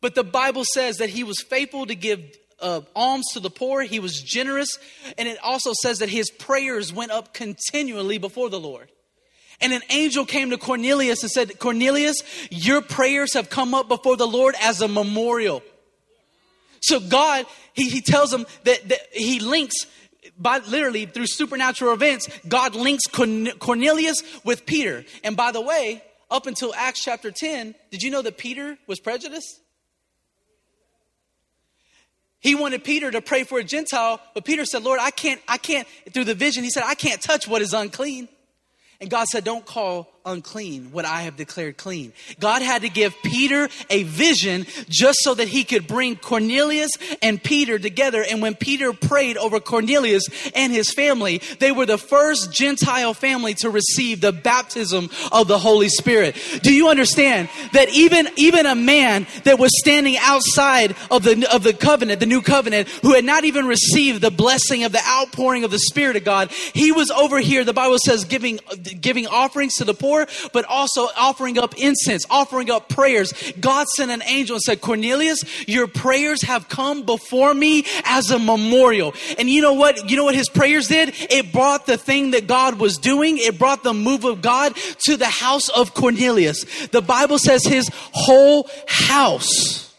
[0.00, 2.20] but the Bible says that he was faithful to give
[2.60, 3.82] uh, alms to the poor.
[3.82, 4.80] He was generous.
[5.16, 8.90] And it also says that his prayers went up continually before the Lord.
[9.60, 14.16] And an angel came to Cornelius and said, Cornelius, your prayers have come up before
[14.16, 15.62] the Lord as a memorial.
[16.80, 19.86] So God, he, he tells him that, that he links
[20.38, 25.04] by literally through supernatural events, God links Cornelius with Peter.
[25.24, 29.00] And by the way, up until Acts chapter 10, did you know that Peter was
[29.00, 29.60] prejudiced?
[32.40, 35.58] He wanted Peter to pray for a Gentile, but Peter said, Lord, I can't, I
[35.58, 38.28] can't, through the vision, he said, I can't touch what is unclean.
[39.00, 42.12] And God said, Don't call unclean what I have declared clean.
[42.38, 46.90] God had to give Peter a vision just so that he could bring Cornelius
[47.22, 48.24] and Peter together.
[48.28, 53.54] And when Peter prayed over Cornelius and his family, they were the first Gentile family
[53.54, 56.36] to receive the baptism of the Holy Spirit.
[56.62, 61.62] Do you understand that even, even a man that was standing outside of the, of
[61.62, 65.64] the covenant, the new covenant, who had not even received the blessing of the outpouring
[65.64, 68.60] of the Spirit of God, he was over here, the Bible says, giving,
[69.00, 70.17] giving offerings to the poor
[70.52, 73.32] but also offering up incense, offering up prayers.
[73.60, 78.38] God sent an angel and said, Cornelius, your prayers have come before me as a
[78.38, 79.14] memorial.
[79.38, 80.10] And you know what?
[80.10, 81.14] You know what his prayers did?
[81.30, 83.38] It brought the thing that God was doing.
[83.38, 84.74] It brought the move of God
[85.06, 86.64] to the house of Cornelius.
[86.88, 89.94] The Bible says his whole house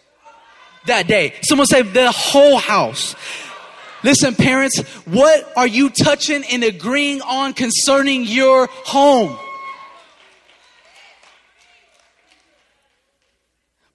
[0.86, 1.34] that day.
[1.48, 3.16] Someone say the whole house.
[4.04, 9.38] Listen, parents, what are you touching and agreeing on concerning your home?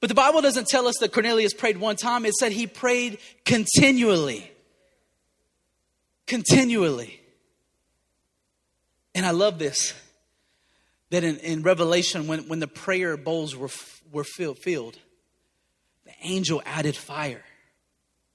[0.05, 3.17] But the Bible doesn't tell us that Cornelius prayed one time, it said he prayed
[3.47, 4.53] continually.
[6.27, 7.23] Continually.
[9.15, 9.95] And I love this
[11.09, 13.71] that in, in Revelation, when, when the prayer bowls were,
[14.13, 14.99] were filled, filled,
[16.05, 17.43] the angel added fire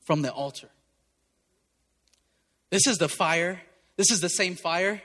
[0.07, 0.69] from the altar.
[2.71, 3.61] This is the fire,
[3.95, 5.03] this is the same fire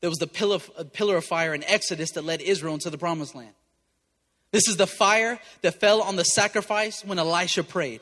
[0.00, 0.58] that was the pillar,
[0.94, 3.54] pillar of fire in Exodus that led Israel into the promised land.
[4.52, 8.00] This is the fire that fell on the sacrifice when Elisha prayed.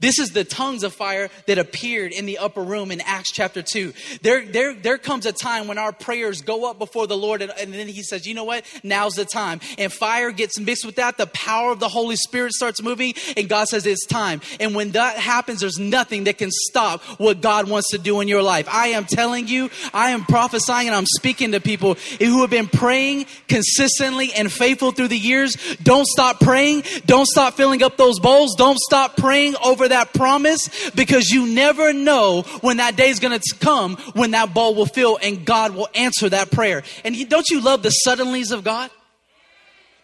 [0.00, 3.62] This is the tongues of fire that appeared in the upper room in Acts chapter
[3.62, 3.92] 2.
[4.22, 7.52] There, there, there comes a time when our prayers go up before the Lord, and,
[7.58, 8.64] and, then He says, You know what?
[8.84, 9.58] Now's the time.
[9.76, 11.16] And fire gets mixed with that.
[11.16, 14.40] The power of the Holy Spirit starts moving, and God says, It's time.
[14.60, 18.28] And when that happens, there's nothing that can stop what God wants to do in
[18.28, 18.68] your life.
[18.72, 22.68] I am telling you, I am prophesying, and I'm speaking to people who have been
[22.68, 25.56] praying consistently and faithful through the years.
[25.82, 26.84] Don't stop praying.
[27.04, 28.54] Don't stop filling up those bowls.
[28.56, 33.38] Don't stop praying over that promise because you never know when that day is going
[33.38, 36.82] to come when that bowl will fill and God will answer that prayer.
[37.04, 38.90] And don't you love the suddenlies of God?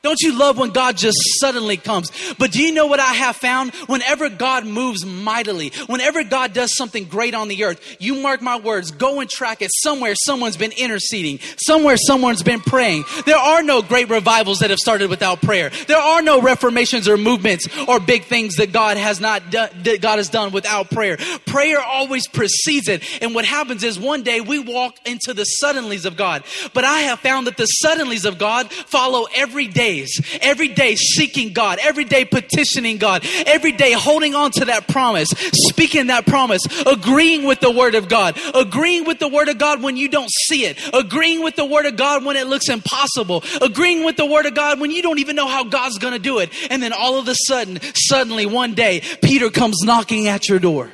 [0.05, 2.12] Don't you love when God just suddenly comes?
[2.38, 3.75] But do you know what I have found?
[3.87, 8.59] Whenever God moves mightily, whenever God does something great on the earth, you mark my
[8.59, 9.71] words, go and track it.
[9.83, 11.38] Somewhere someone's been interceding.
[11.57, 13.05] Somewhere someone's been praying.
[13.25, 15.71] There are no great revivals that have started without prayer.
[15.88, 20.03] There are no reformations or movements or big things that God has not done, that
[20.03, 21.17] God has done without prayer.
[21.47, 23.23] Prayer always precedes it.
[23.23, 26.45] And what happens is one day we walk into the suddenlies of God.
[26.75, 30.94] But I have found that the suddenlies of God follow every day days, every day
[30.96, 35.28] seeking God, every day petitioning God, every day holding on to that promise,
[35.68, 39.83] speaking that promise, agreeing with the Word of God, agreeing with the Word of God
[39.83, 43.42] when you don't see it, agreeing with the Word of God when it looks impossible,
[43.61, 46.18] agreeing with the Word of God when you don't even know how God's going to
[46.18, 46.50] do it.
[46.70, 50.90] And then all of a sudden, suddenly one day, Peter comes knocking at your door.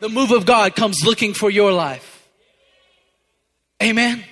[0.00, 2.26] The move of God comes looking for your life.
[3.82, 4.24] Amen.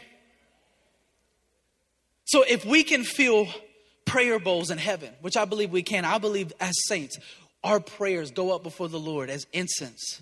[2.29, 3.49] So if we can feel
[4.05, 7.19] prayer bowls in heaven, which I believe we can, I believe as saints,
[7.65, 10.21] our prayers go up before the Lord as incense.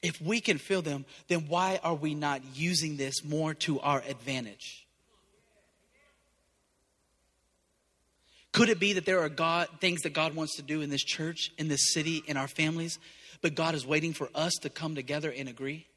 [0.00, 4.00] If we can feel them, then why are we not using this more to our
[4.08, 4.86] advantage?
[8.52, 11.02] Could it be that there are God things that God wants to do in this
[11.02, 13.00] church, in this city, in our families,
[13.42, 15.88] but God is waiting for us to come together and agree?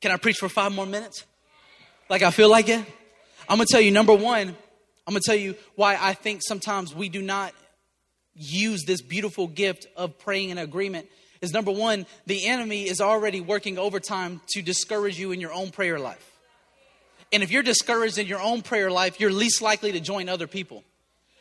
[0.00, 1.24] Can I preach for five more minutes?
[2.08, 2.84] Like I feel like it?
[3.48, 7.08] I'm gonna tell you, number one, I'm gonna tell you why I think sometimes we
[7.08, 7.52] do not
[8.34, 11.08] use this beautiful gift of praying in agreement.
[11.40, 15.70] Is number one, the enemy is already working overtime to discourage you in your own
[15.70, 16.30] prayer life.
[17.32, 20.46] And if you're discouraged in your own prayer life, you're least likely to join other
[20.46, 20.84] people.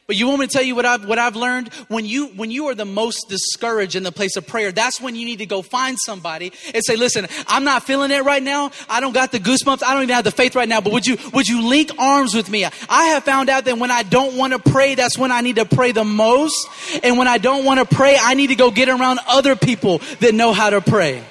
[0.05, 1.73] But you want me to tell you what I've what I've learned?
[1.87, 5.15] When you when you are the most discouraged in the place of prayer, that's when
[5.15, 8.71] you need to go find somebody and say, "Listen, I'm not feeling it right now.
[8.89, 9.81] I don't got the goosebumps.
[9.81, 10.81] I don't even have the faith right now.
[10.81, 12.65] But would you would you link arms with me?
[12.89, 15.55] I have found out that when I don't want to pray, that's when I need
[15.55, 16.67] to pray the most.
[17.01, 19.99] And when I don't want to pray, I need to go get around other people
[20.19, 21.23] that know how to pray.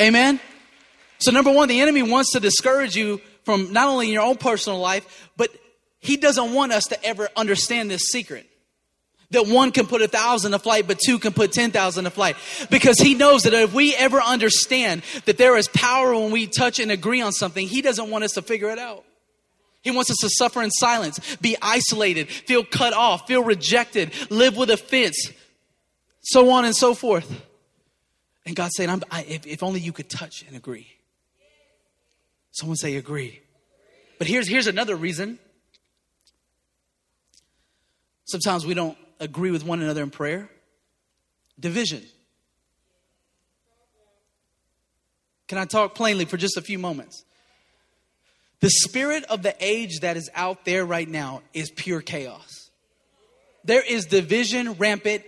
[0.00, 0.40] Amen.
[1.20, 4.36] So number one, the enemy wants to discourage you from not only in your own
[4.36, 5.50] personal life, but
[6.00, 8.46] he doesn't want us to ever understand this secret.
[9.30, 12.36] That one can put a thousand a flight, but two can put 10,000 a flight.
[12.68, 16.80] Because he knows that if we ever understand that there is power when we touch
[16.80, 19.04] and agree on something, he doesn't want us to figure it out.
[19.82, 24.56] He wants us to suffer in silence, be isolated, feel cut off, feel rejected, live
[24.56, 25.30] with offense,
[26.22, 27.46] so on and so forth.
[28.44, 30.88] And God saying, I, if, if only you could touch and agree.
[32.50, 33.40] Someone say agree.
[34.18, 35.38] But here's, here's another reason
[38.30, 40.48] Sometimes we don't agree with one another in prayer.
[41.58, 42.02] Division.
[45.48, 47.24] Can I talk plainly for just a few moments?
[48.60, 52.70] The spirit of the age that is out there right now is pure chaos.
[53.64, 55.24] There is division rampant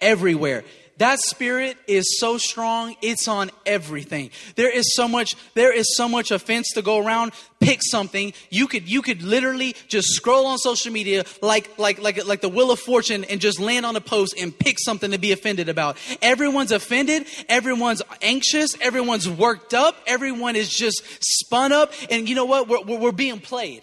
[0.00, 0.62] everywhere.
[0.98, 4.30] That spirit is so strong, it's on everything.
[4.54, 7.32] There is so much, there is so much offense to go around.
[7.58, 8.32] Pick something.
[8.50, 12.48] You could you could literally just scroll on social media like like like like the
[12.48, 15.68] wheel of fortune and just land on a post and pick something to be offended
[15.68, 15.96] about.
[16.22, 22.44] Everyone's offended, everyone's anxious, everyone's worked up, everyone is just spun up, and you know
[22.44, 22.68] what?
[22.68, 23.82] We're, we're being played.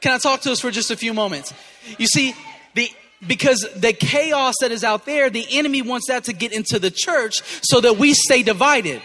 [0.00, 1.52] Can I talk to us for just a few moments?
[1.98, 2.34] You see,
[2.74, 2.90] the
[3.26, 6.90] because the chaos that is out there, the enemy wants that to get into the
[6.90, 9.02] church so that we stay divided.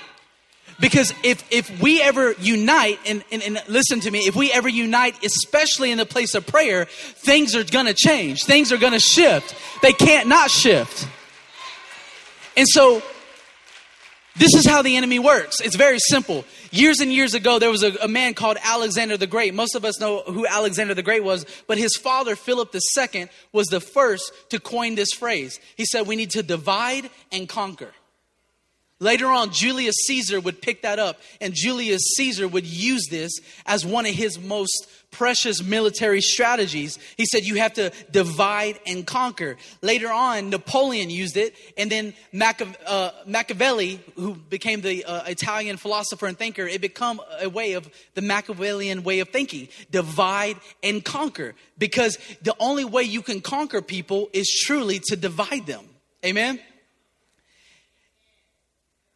[0.80, 4.68] Because if, if we ever unite, and, and, and listen to me, if we ever
[4.68, 8.44] unite, especially in the place of prayer, things are gonna change.
[8.44, 9.56] Things are gonna shift.
[9.82, 11.08] They can't not shift.
[12.58, 13.02] And so
[14.38, 15.62] this is how the enemy works.
[15.62, 16.44] It's very simple.
[16.72, 19.54] Years and years ago, there was a, a, man called Alexander the Great.
[19.54, 23.68] Most of us know who Alexander the Great was, but his father, Philip II, was
[23.68, 25.60] the first to coin this phrase.
[25.78, 27.94] He said, We need to divide and conquer.
[29.00, 33.86] Later on, Julius Caesar would pick that up, and Julius Caesar would use this as
[33.86, 37.00] one of his most precious military strategies.
[37.16, 39.56] He said, You have to divide and conquer.
[39.82, 45.78] Later on, Napoleon used it, and then Machiavelli, uh, Machiavelli who became the uh, Italian
[45.78, 51.04] philosopher and thinker, it became a way of the Machiavellian way of thinking divide and
[51.04, 51.56] conquer.
[51.78, 55.86] Because the only way you can conquer people is truly to divide them.
[56.26, 56.60] Amen?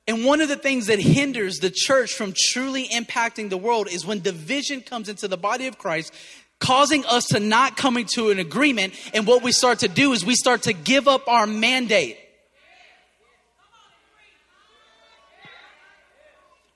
[0.10, 4.08] And one of the things that hinders the church from truly impacting the world is
[4.08, 6.12] when division comes into the body of Christ,
[6.58, 8.96] causing us to not coming to an agreement.
[9.14, 12.18] And what we start to do is we start to give up our mandate.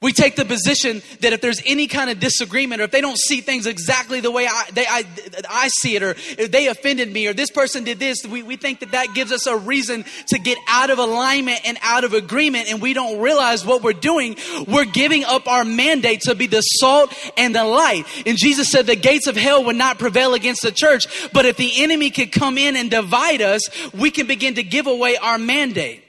[0.04, 3.18] We take the position that if there's any kind of disagreement, or if they don't
[3.18, 5.06] see things exactly the way I, they, I,
[5.50, 6.14] I see it, or
[6.46, 9.48] they offended me, or this person did this, we, we think that that gives us
[9.48, 13.66] a reason to get out of alignment and out of agreement, and we don't realize
[13.66, 14.36] what we're doing.
[14.68, 18.04] We're giving up our mandate to be the salt and the light.
[18.26, 21.56] And Jesus said the gates of hell would not prevail against the church, but if
[21.56, 23.62] the enemy could come in and divide us,
[23.94, 26.04] we can begin to give away our mandate.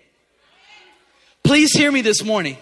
[1.45, 2.59] Please hear me this morning.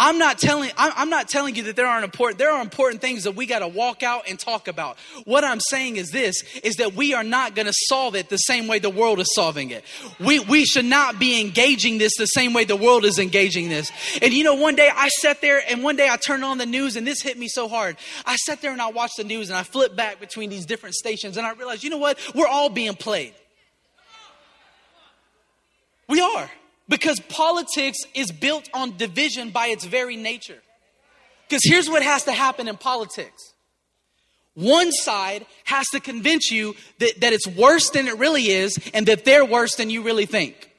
[0.00, 3.24] I'm not telling I'm not telling you that there aren't important there are important things
[3.24, 4.98] that we got to walk out and talk about.
[5.24, 8.38] What I'm saying is this is that we are not going to solve it the
[8.38, 9.84] same way the world is solving it.
[10.18, 13.92] We we should not be engaging this the same way the world is engaging this.
[14.22, 16.66] And you know one day I sat there and one day I turned on the
[16.66, 17.98] news and this hit me so hard.
[18.24, 20.94] I sat there and I watched the news and I flipped back between these different
[20.94, 22.18] stations and I realized, you know what?
[22.34, 23.34] We're all being played.
[26.08, 26.50] We are.
[26.90, 30.60] Because politics is built on division by its very nature.
[31.48, 33.54] Because here's what has to happen in politics
[34.54, 39.06] one side has to convince you that, that it's worse than it really is and
[39.06, 40.69] that they're worse than you really think.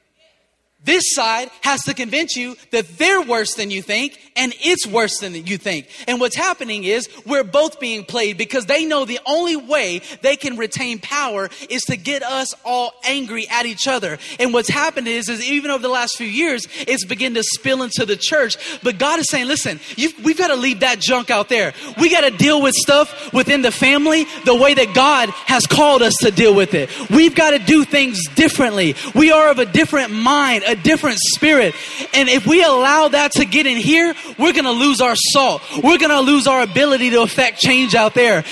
[0.84, 5.18] This side has to convince you that they're worse than you think and it's worse
[5.18, 5.88] than you think.
[6.08, 10.36] And what's happening is we're both being played because they know the only way they
[10.36, 14.18] can retain power is to get us all angry at each other.
[14.38, 17.82] And what's happened is, is even over the last few years, it's begun to spill
[17.82, 18.56] into the church.
[18.82, 19.80] But God is saying, listen,
[20.24, 21.74] we've got to leave that junk out there.
[21.98, 26.02] We got to deal with stuff within the family the way that God has called
[26.02, 26.90] us to deal with it.
[27.10, 28.94] We've got to do things differently.
[29.14, 31.74] We are of a different mind, a different spirit.
[32.14, 35.62] And if we allow that to get in here, we're going to lose our salt.
[35.82, 38.44] We're going to lose our ability to affect change out there.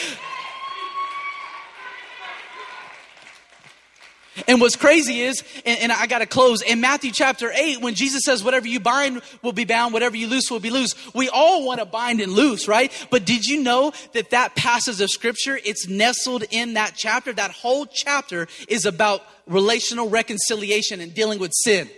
[4.47, 7.95] And what's crazy is, and, and I got to close, in Matthew chapter 8, when
[7.95, 11.29] Jesus says, whatever you bind will be bound, whatever you loose will be loose, we
[11.29, 12.93] all want to bind and loose, right?
[13.11, 17.33] But did you know that that passage of scripture, it's nestled in that chapter?
[17.33, 21.91] That whole chapter is about relational reconciliation and dealing with sin.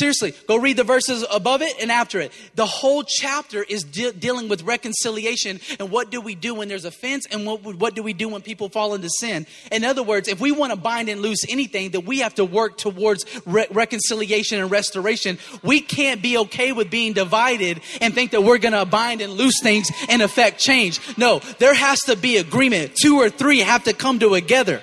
[0.00, 2.32] Seriously, go read the verses above it and after it.
[2.54, 6.86] The whole chapter is de- dealing with reconciliation and what do we do when there's
[6.86, 9.46] offense and what, what do we do when people fall into sin.
[9.70, 12.46] In other words, if we want to bind and loose anything, that we have to
[12.46, 15.36] work towards re- reconciliation and restoration.
[15.62, 19.34] We can't be okay with being divided and think that we're going to bind and
[19.34, 20.98] loose things and affect change.
[21.18, 22.94] No, there has to be agreement.
[22.94, 24.80] Two or three have to come together.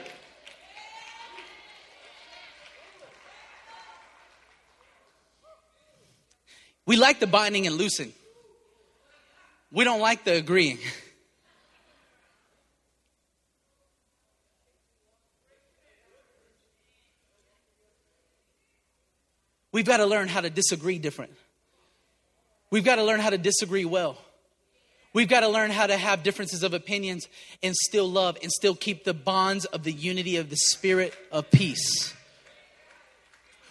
[6.88, 8.14] We like the binding and loosing.
[9.72, 10.80] We don't like the agreeing.
[19.74, 21.34] We've got to learn how to disagree different.
[22.72, 24.18] We've got to learn how to disagree well.
[25.14, 27.28] We've got to learn how to have differences of opinions
[27.62, 31.52] and still love and still keep the bonds of the unity of the spirit of
[31.52, 32.14] peace.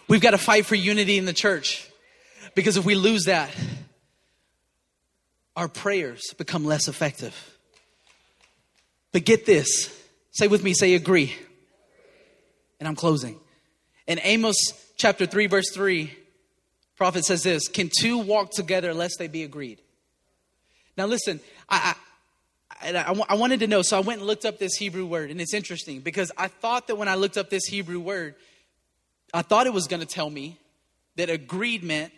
[0.07, 1.89] We've got to fight for unity in the church.
[2.55, 3.53] Because if we lose that,
[5.55, 7.57] our prayers become less effective.
[9.11, 9.93] But get this
[10.31, 11.35] say with me, say agree.
[12.79, 13.39] And I'm closing.
[14.05, 14.55] In Amos
[14.97, 16.15] chapter 3, verse 3,
[16.95, 19.81] prophet says this Can two walk together lest they be agreed?
[20.95, 21.39] Now, listen,
[21.69, 21.95] I,
[22.81, 25.31] I, I, I wanted to know, so I went and looked up this Hebrew word,
[25.31, 28.35] and it's interesting because I thought that when I looked up this Hebrew word,
[29.33, 30.57] I thought it was going to tell me
[31.15, 32.13] that agreed meant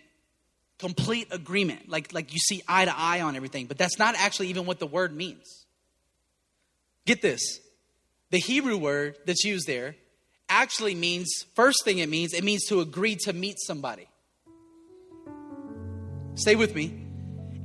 [0.80, 3.68] complete agreement, like, like you see eye to eye on everything.
[3.68, 5.66] But that's not actually even what the word means.
[7.06, 7.60] Get this
[8.32, 9.96] the Hebrew word that's used there
[10.48, 14.08] actually means, first thing it means, it means to agree to meet somebody.
[16.36, 17.06] Stay with me.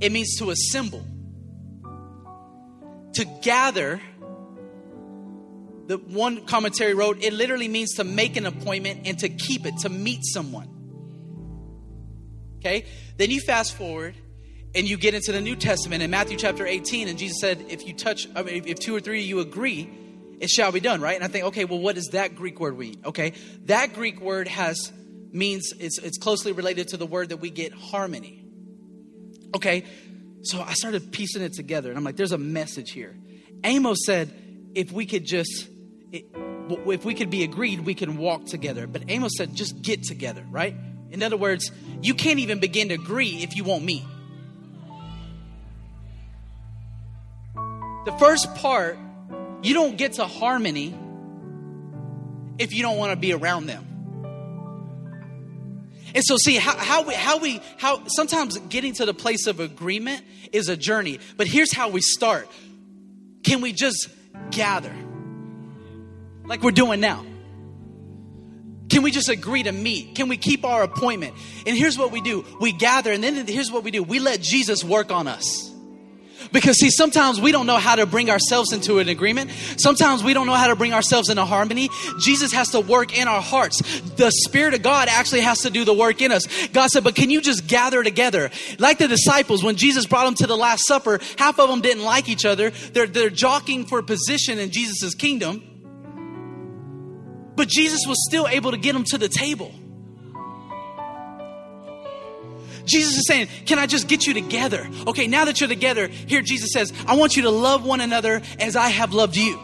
[0.01, 1.05] It means to assemble,
[3.15, 4.01] to gather.
[5.87, 9.77] The one commentary wrote, it literally means to make an appointment and to keep it,
[9.83, 10.74] to meet someone.
[12.65, 12.87] Okay?
[13.19, 14.15] Then you fast forward
[14.75, 17.87] and you get into the New Testament in Matthew chapter 18, and Jesus said, If
[17.87, 19.89] you touch, I mean, if two or three of you agree,
[20.41, 21.15] it shall be done, right?
[21.15, 23.03] And I think, okay, well, what does that Greek word mean?
[23.05, 23.35] Okay,
[23.67, 24.93] that Greek word has
[25.31, 28.45] means it's, it's closely related to the word that we get harmony.
[29.55, 29.85] Okay,
[30.43, 33.15] so I started piecing it together, and I'm like, there's a message here.
[33.63, 34.33] Amos said,
[34.75, 35.69] if we could just,
[36.11, 38.87] if we could be agreed, we can walk together.
[38.87, 40.75] But Amos said, just get together, right?
[41.15, 41.71] In other words,
[42.03, 44.03] you can't even begin to agree if you won't meet.
[48.05, 48.99] The first part,
[49.63, 50.93] you don't get to harmony
[52.59, 53.87] if you don't want to be around them.
[56.17, 59.61] And so, see how, how we how we how sometimes getting to the place of
[59.61, 61.21] agreement is a journey.
[61.37, 62.49] But here's how we start.
[63.45, 64.09] Can we just
[64.51, 64.95] gather
[66.45, 67.25] like we're doing now?
[68.95, 70.15] Can we just agree to meet?
[70.15, 71.35] Can we keep our appointment?
[71.67, 74.41] And here's what we do we gather, and then here's what we do we let
[74.41, 75.69] Jesus work on us.
[76.53, 79.51] Because, see, sometimes we don't know how to bring ourselves into an agreement.
[79.79, 81.89] Sometimes we don't know how to bring ourselves into harmony.
[82.21, 83.81] Jesus has to work in our hearts.
[84.01, 86.47] The Spirit of God actually has to do the work in us.
[86.69, 88.53] God said, But can you just gather together?
[88.79, 92.05] Like the disciples, when Jesus brought them to the Last Supper, half of them didn't
[92.05, 92.71] like each other.
[92.71, 95.74] They're, they're jockeying for position in Jesus' kingdom.
[97.57, 99.73] But Jesus was still able to get them to the table.
[102.85, 104.89] Jesus is saying, Can I just get you together?
[105.07, 108.43] Okay, now that you're together, here Jesus says, I want you to love one another
[108.59, 109.59] as I have loved you.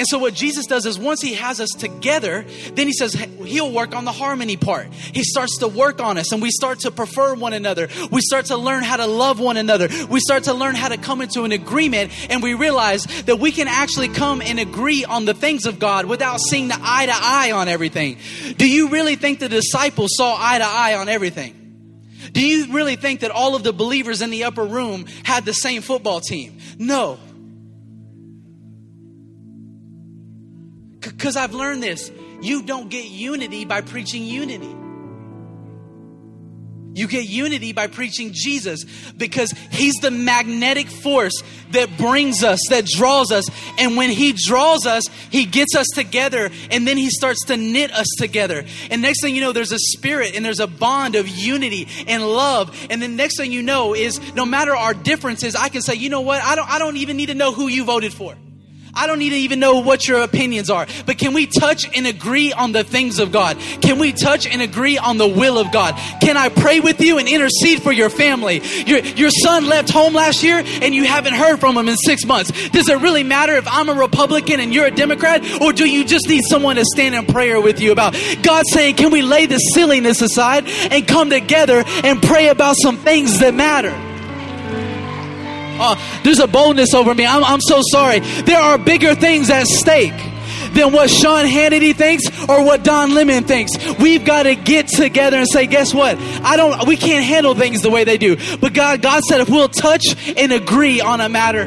[0.00, 3.70] And so, what Jesus does is once He has us together, then He says He'll
[3.70, 4.90] work on the harmony part.
[4.94, 7.90] He starts to work on us, and we start to prefer one another.
[8.10, 9.88] We start to learn how to love one another.
[10.08, 13.52] We start to learn how to come into an agreement, and we realize that we
[13.52, 17.14] can actually come and agree on the things of God without seeing the eye to
[17.14, 18.16] eye on everything.
[18.56, 21.56] Do you really think the disciples saw eye to eye on everything?
[22.32, 25.52] Do you really think that all of the believers in the upper room had the
[25.52, 26.56] same football team?
[26.78, 27.18] No.
[31.20, 32.10] Because I've learned this.
[32.40, 34.74] You don't get unity by preaching unity.
[36.94, 38.86] You get unity by preaching Jesus
[39.18, 41.42] because He's the magnetic force
[41.72, 43.44] that brings us, that draws us.
[43.76, 47.92] And when He draws us, He gets us together and then He starts to knit
[47.92, 48.64] us together.
[48.90, 52.26] And next thing you know, there's a spirit and there's a bond of unity and
[52.26, 52.74] love.
[52.88, 56.08] And then next thing you know is no matter our differences, I can say, you
[56.08, 56.42] know what?
[56.42, 58.38] I don't, I don't even need to know who you voted for.
[58.94, 62.06] I don't need to even know what your opinions are, but can we touch and
[62.06, 63.58] agree on the things of God?
[63.80, 65.94] Can we touch and agree on the will of God?
[66.20, 68.62] Can I pray with you and intercede for your family?
[68.86, 72.24] Your, your son left home last year and you haven't heard from him in six
[72.26, 72.50] months.
[72.70, 76.04] Does it really matter if I'm a Republican and you're a Democrat, or do you
[76.04, 79.46] just need someone to stand in prayer with you about God saying, Can we lay
[79.46, 84.09] the silliness aside and come together and pray about some things that matter?
[85.80, 87.26] Oh, there's a boldness over me.
[87.26, 88.20] I'm, I'm so sorry.
[88.20, 90.14] There are bigger things at stake
[90.74, 93.72] than what Sean Hannity thinks or what Don Lemon thinks.
[93.98, 96.18] We've got to get together and say, guess what?
[96.18, 98.36] I don't we can't handle things the way they do.
[98.58, 100.04] But God God said if we'll touch
[100.36, 101.66] and agree on a matter.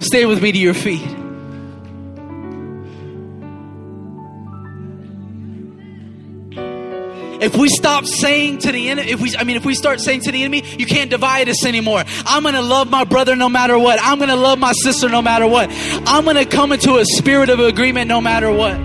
[0.00, 1.21] Stay with me to your feet.
[7.42, 10.20] If we stop saying to the enemy, if we, I mean, if we start saying
[10.22, 12.04] to the enemy, you can't divide us anymore.
[12.24, 13.98] I'm going to love my brother no matter what.
[14.00, 15.68] I'm going to love my sister no matter what.
[16.06, 18.78] I'm going to come into a spirit of agreement no matter what.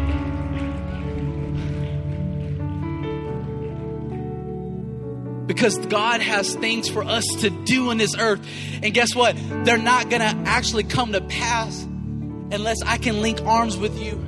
[5.46, 8.44] Because God has things for us to do on this earth.
[8.82, 9.36] And guess what?
[9.66, 14.26] They're not going to actually come to pass unless I can link arms with you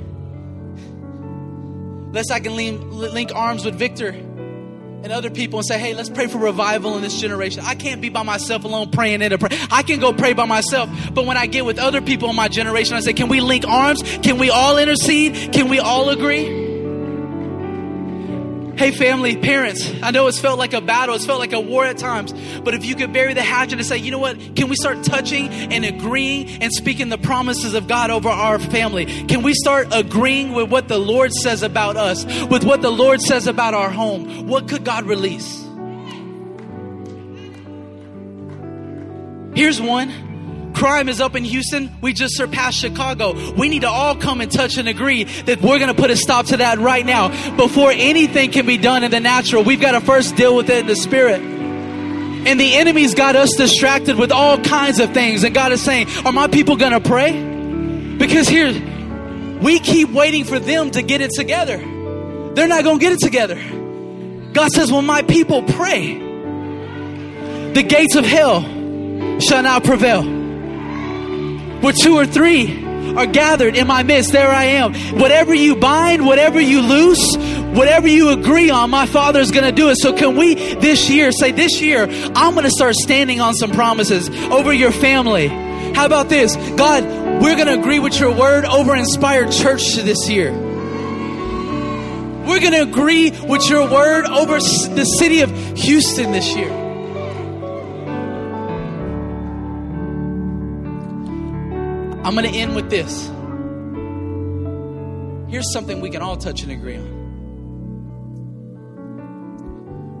[2.10, 6.26] Unless I can link arms with Victor and other people and say, hey, let's pray
[6.26, 7.62] for revival in this generation.
[7.64, 9.58] I can't be by myself alone praying in a prayer.
[9.70, 12.48] I can go pray by myself, but when I get with other people in my
[12.48, 14.02] generation, I say, can we link arms?
[14.22, 15.52] Can we all intercede?
[15.52, 16.69] Can we all agree?
[18.80, 21.84] Hey, family, parents, I know it's felt like a battle, it's felt like a war
[21.84, 24.70] at times, but if you could bury the hatchet and say, you know what, can
[24.70, 29.04] we start touching and agreeing and speaking the promises of God over our family?
[29.04, 33.20] Can we start agreeing with what the Lord says about us, with what the Lord
[33.20, 34.48] says about our home?
[34.48, 35.60] What could God release?
[39.54, 40.29] Here's one
[40.80, 41.94] Crime is up in Houston.
[42.00, 43.34] We just surpassed Chicago.
[43.52, 46.16] We need to all come and touch and agree that we're going to put a
[46.16, 47.28] stop to that right now.
[47.54, 50.78] Before anything can be done in the natural, we've got to first deal with it
[50.78, 51.42] in the spirit.
[51.42, 55.44] And the enemy's got us distracted with all kinds of things.
[55.44, 58.16] And God is saying, Are my people going to pray?
[58.16, 58.72] Because here,
[59.60, 61.76] we keep waiting for them to get it together.
[61.76, 63.56] They're not going to get it together.
[64.54, 66.14] God says, When my people pray,
[67.74, 68.62] the gates of hell
[69.40, 70.39] shall not prevail.
[71.80, 72.84] Where two or three
[73.16, 74.94] are gathered in my midst, there I am.
[75.18, 77.36] Whatever you bind, whatever you loose,
[77.74, 79.96] whatever you agree on, my Father is going to do it.
[79.96, 83.70] So, can we this year say, This year, I'm going to start standing on some
[83.70, 85.48] promises over your family?
[85.48, 86.54] How about this?
[86.76, 87.04] God,
[87.42, 90.52] we're going to agree with your word over Inspired Church this year.
[92.50, 96.89] We're going to agree with your word over the city of Houston this year.
[102.22, 103.28] I'm going to end with this.
[105.50, 107.20] Here's something we can all touch and agree on.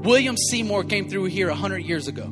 [0.02, 2.24] William Seymour came through here 100 years ago,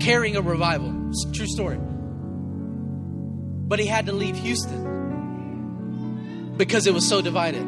[0.00, 1.10] carrying a revival.
[1.10, 1.78] It's a true story.
[1.78, 7.66] But he had to leave Houston because it was so divided.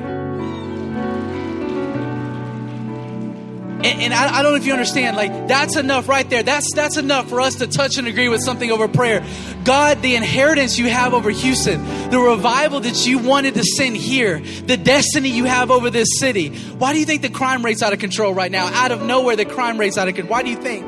[3.76, 6.42] And, and I, I, don't know if you understand, like that's enough right there.
[6.42, 9.24] That's that's enough for us to touch and agree with something over prayer.
[9.64, 14.40] God, the inheritance you have over Houston, the revival that you wanted to send here,
[14.40, 16.56] the destiny you have over this city.
[16.56, 18.66] Why do you think the crime rate's out of control right now?
[18.66, 20.32] Out of nowhere, the crime rate's out of control.
[20.32, 20.84] Why do you think?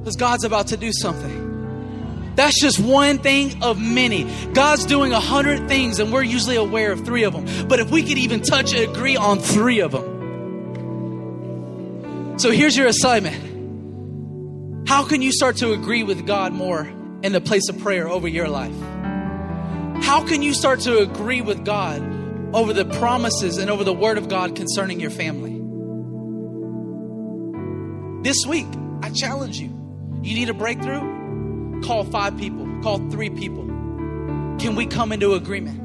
[0.00, 2.32] Because God's about to do something.
[2.34, 4.24] That's just one thing of many.
[4.54, 7.68] God's doing a hundred things, and we're usually aware of three of them.
[7.68, 10.11] But if we could even touch and agree on three of them,
[12.42, 14.88] so here's your assignment.
[14.88, 18.26] How can you start to agree with God more in the place of prayer over
[18.26, 18.74] your life?
[20.02, 22.02] How can you start to agree with God
[22.52, 25.52] over the promises and over the word of God concerning your family?
[28.24, 28.66] This week,
[29.02, 29.68] I challenge you.
[30.24, 31.82] You need a breakthrough?
[31.82, 33.66] Call five people, call three people.
[34.58, 35.80] Can we come into agreement?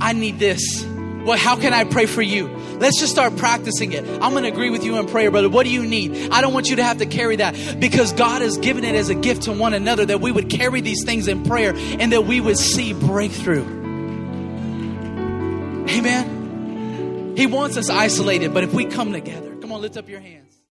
[0.00, 0.82] I need this.
[1.24, 2.48] Well, how can I pray for you?
[2.78, 4.04] Let's just start practicing it.
[4.04, 5.48] I'm going to agree with you in prayer, brother.
[5.48, 6.30] What do you need?
[6.30, 9.08] I don't want you to have to carry that because God has given it as
[9.08, 12.24] a gift to one another that we would carry these things in prayer and that
[12.24, 13.62] we would see breakthrough.
[15.88, 17.34] Amen.
[17.36, 20.52] He wants us isolated, but if we come together, come on, lift up your hands.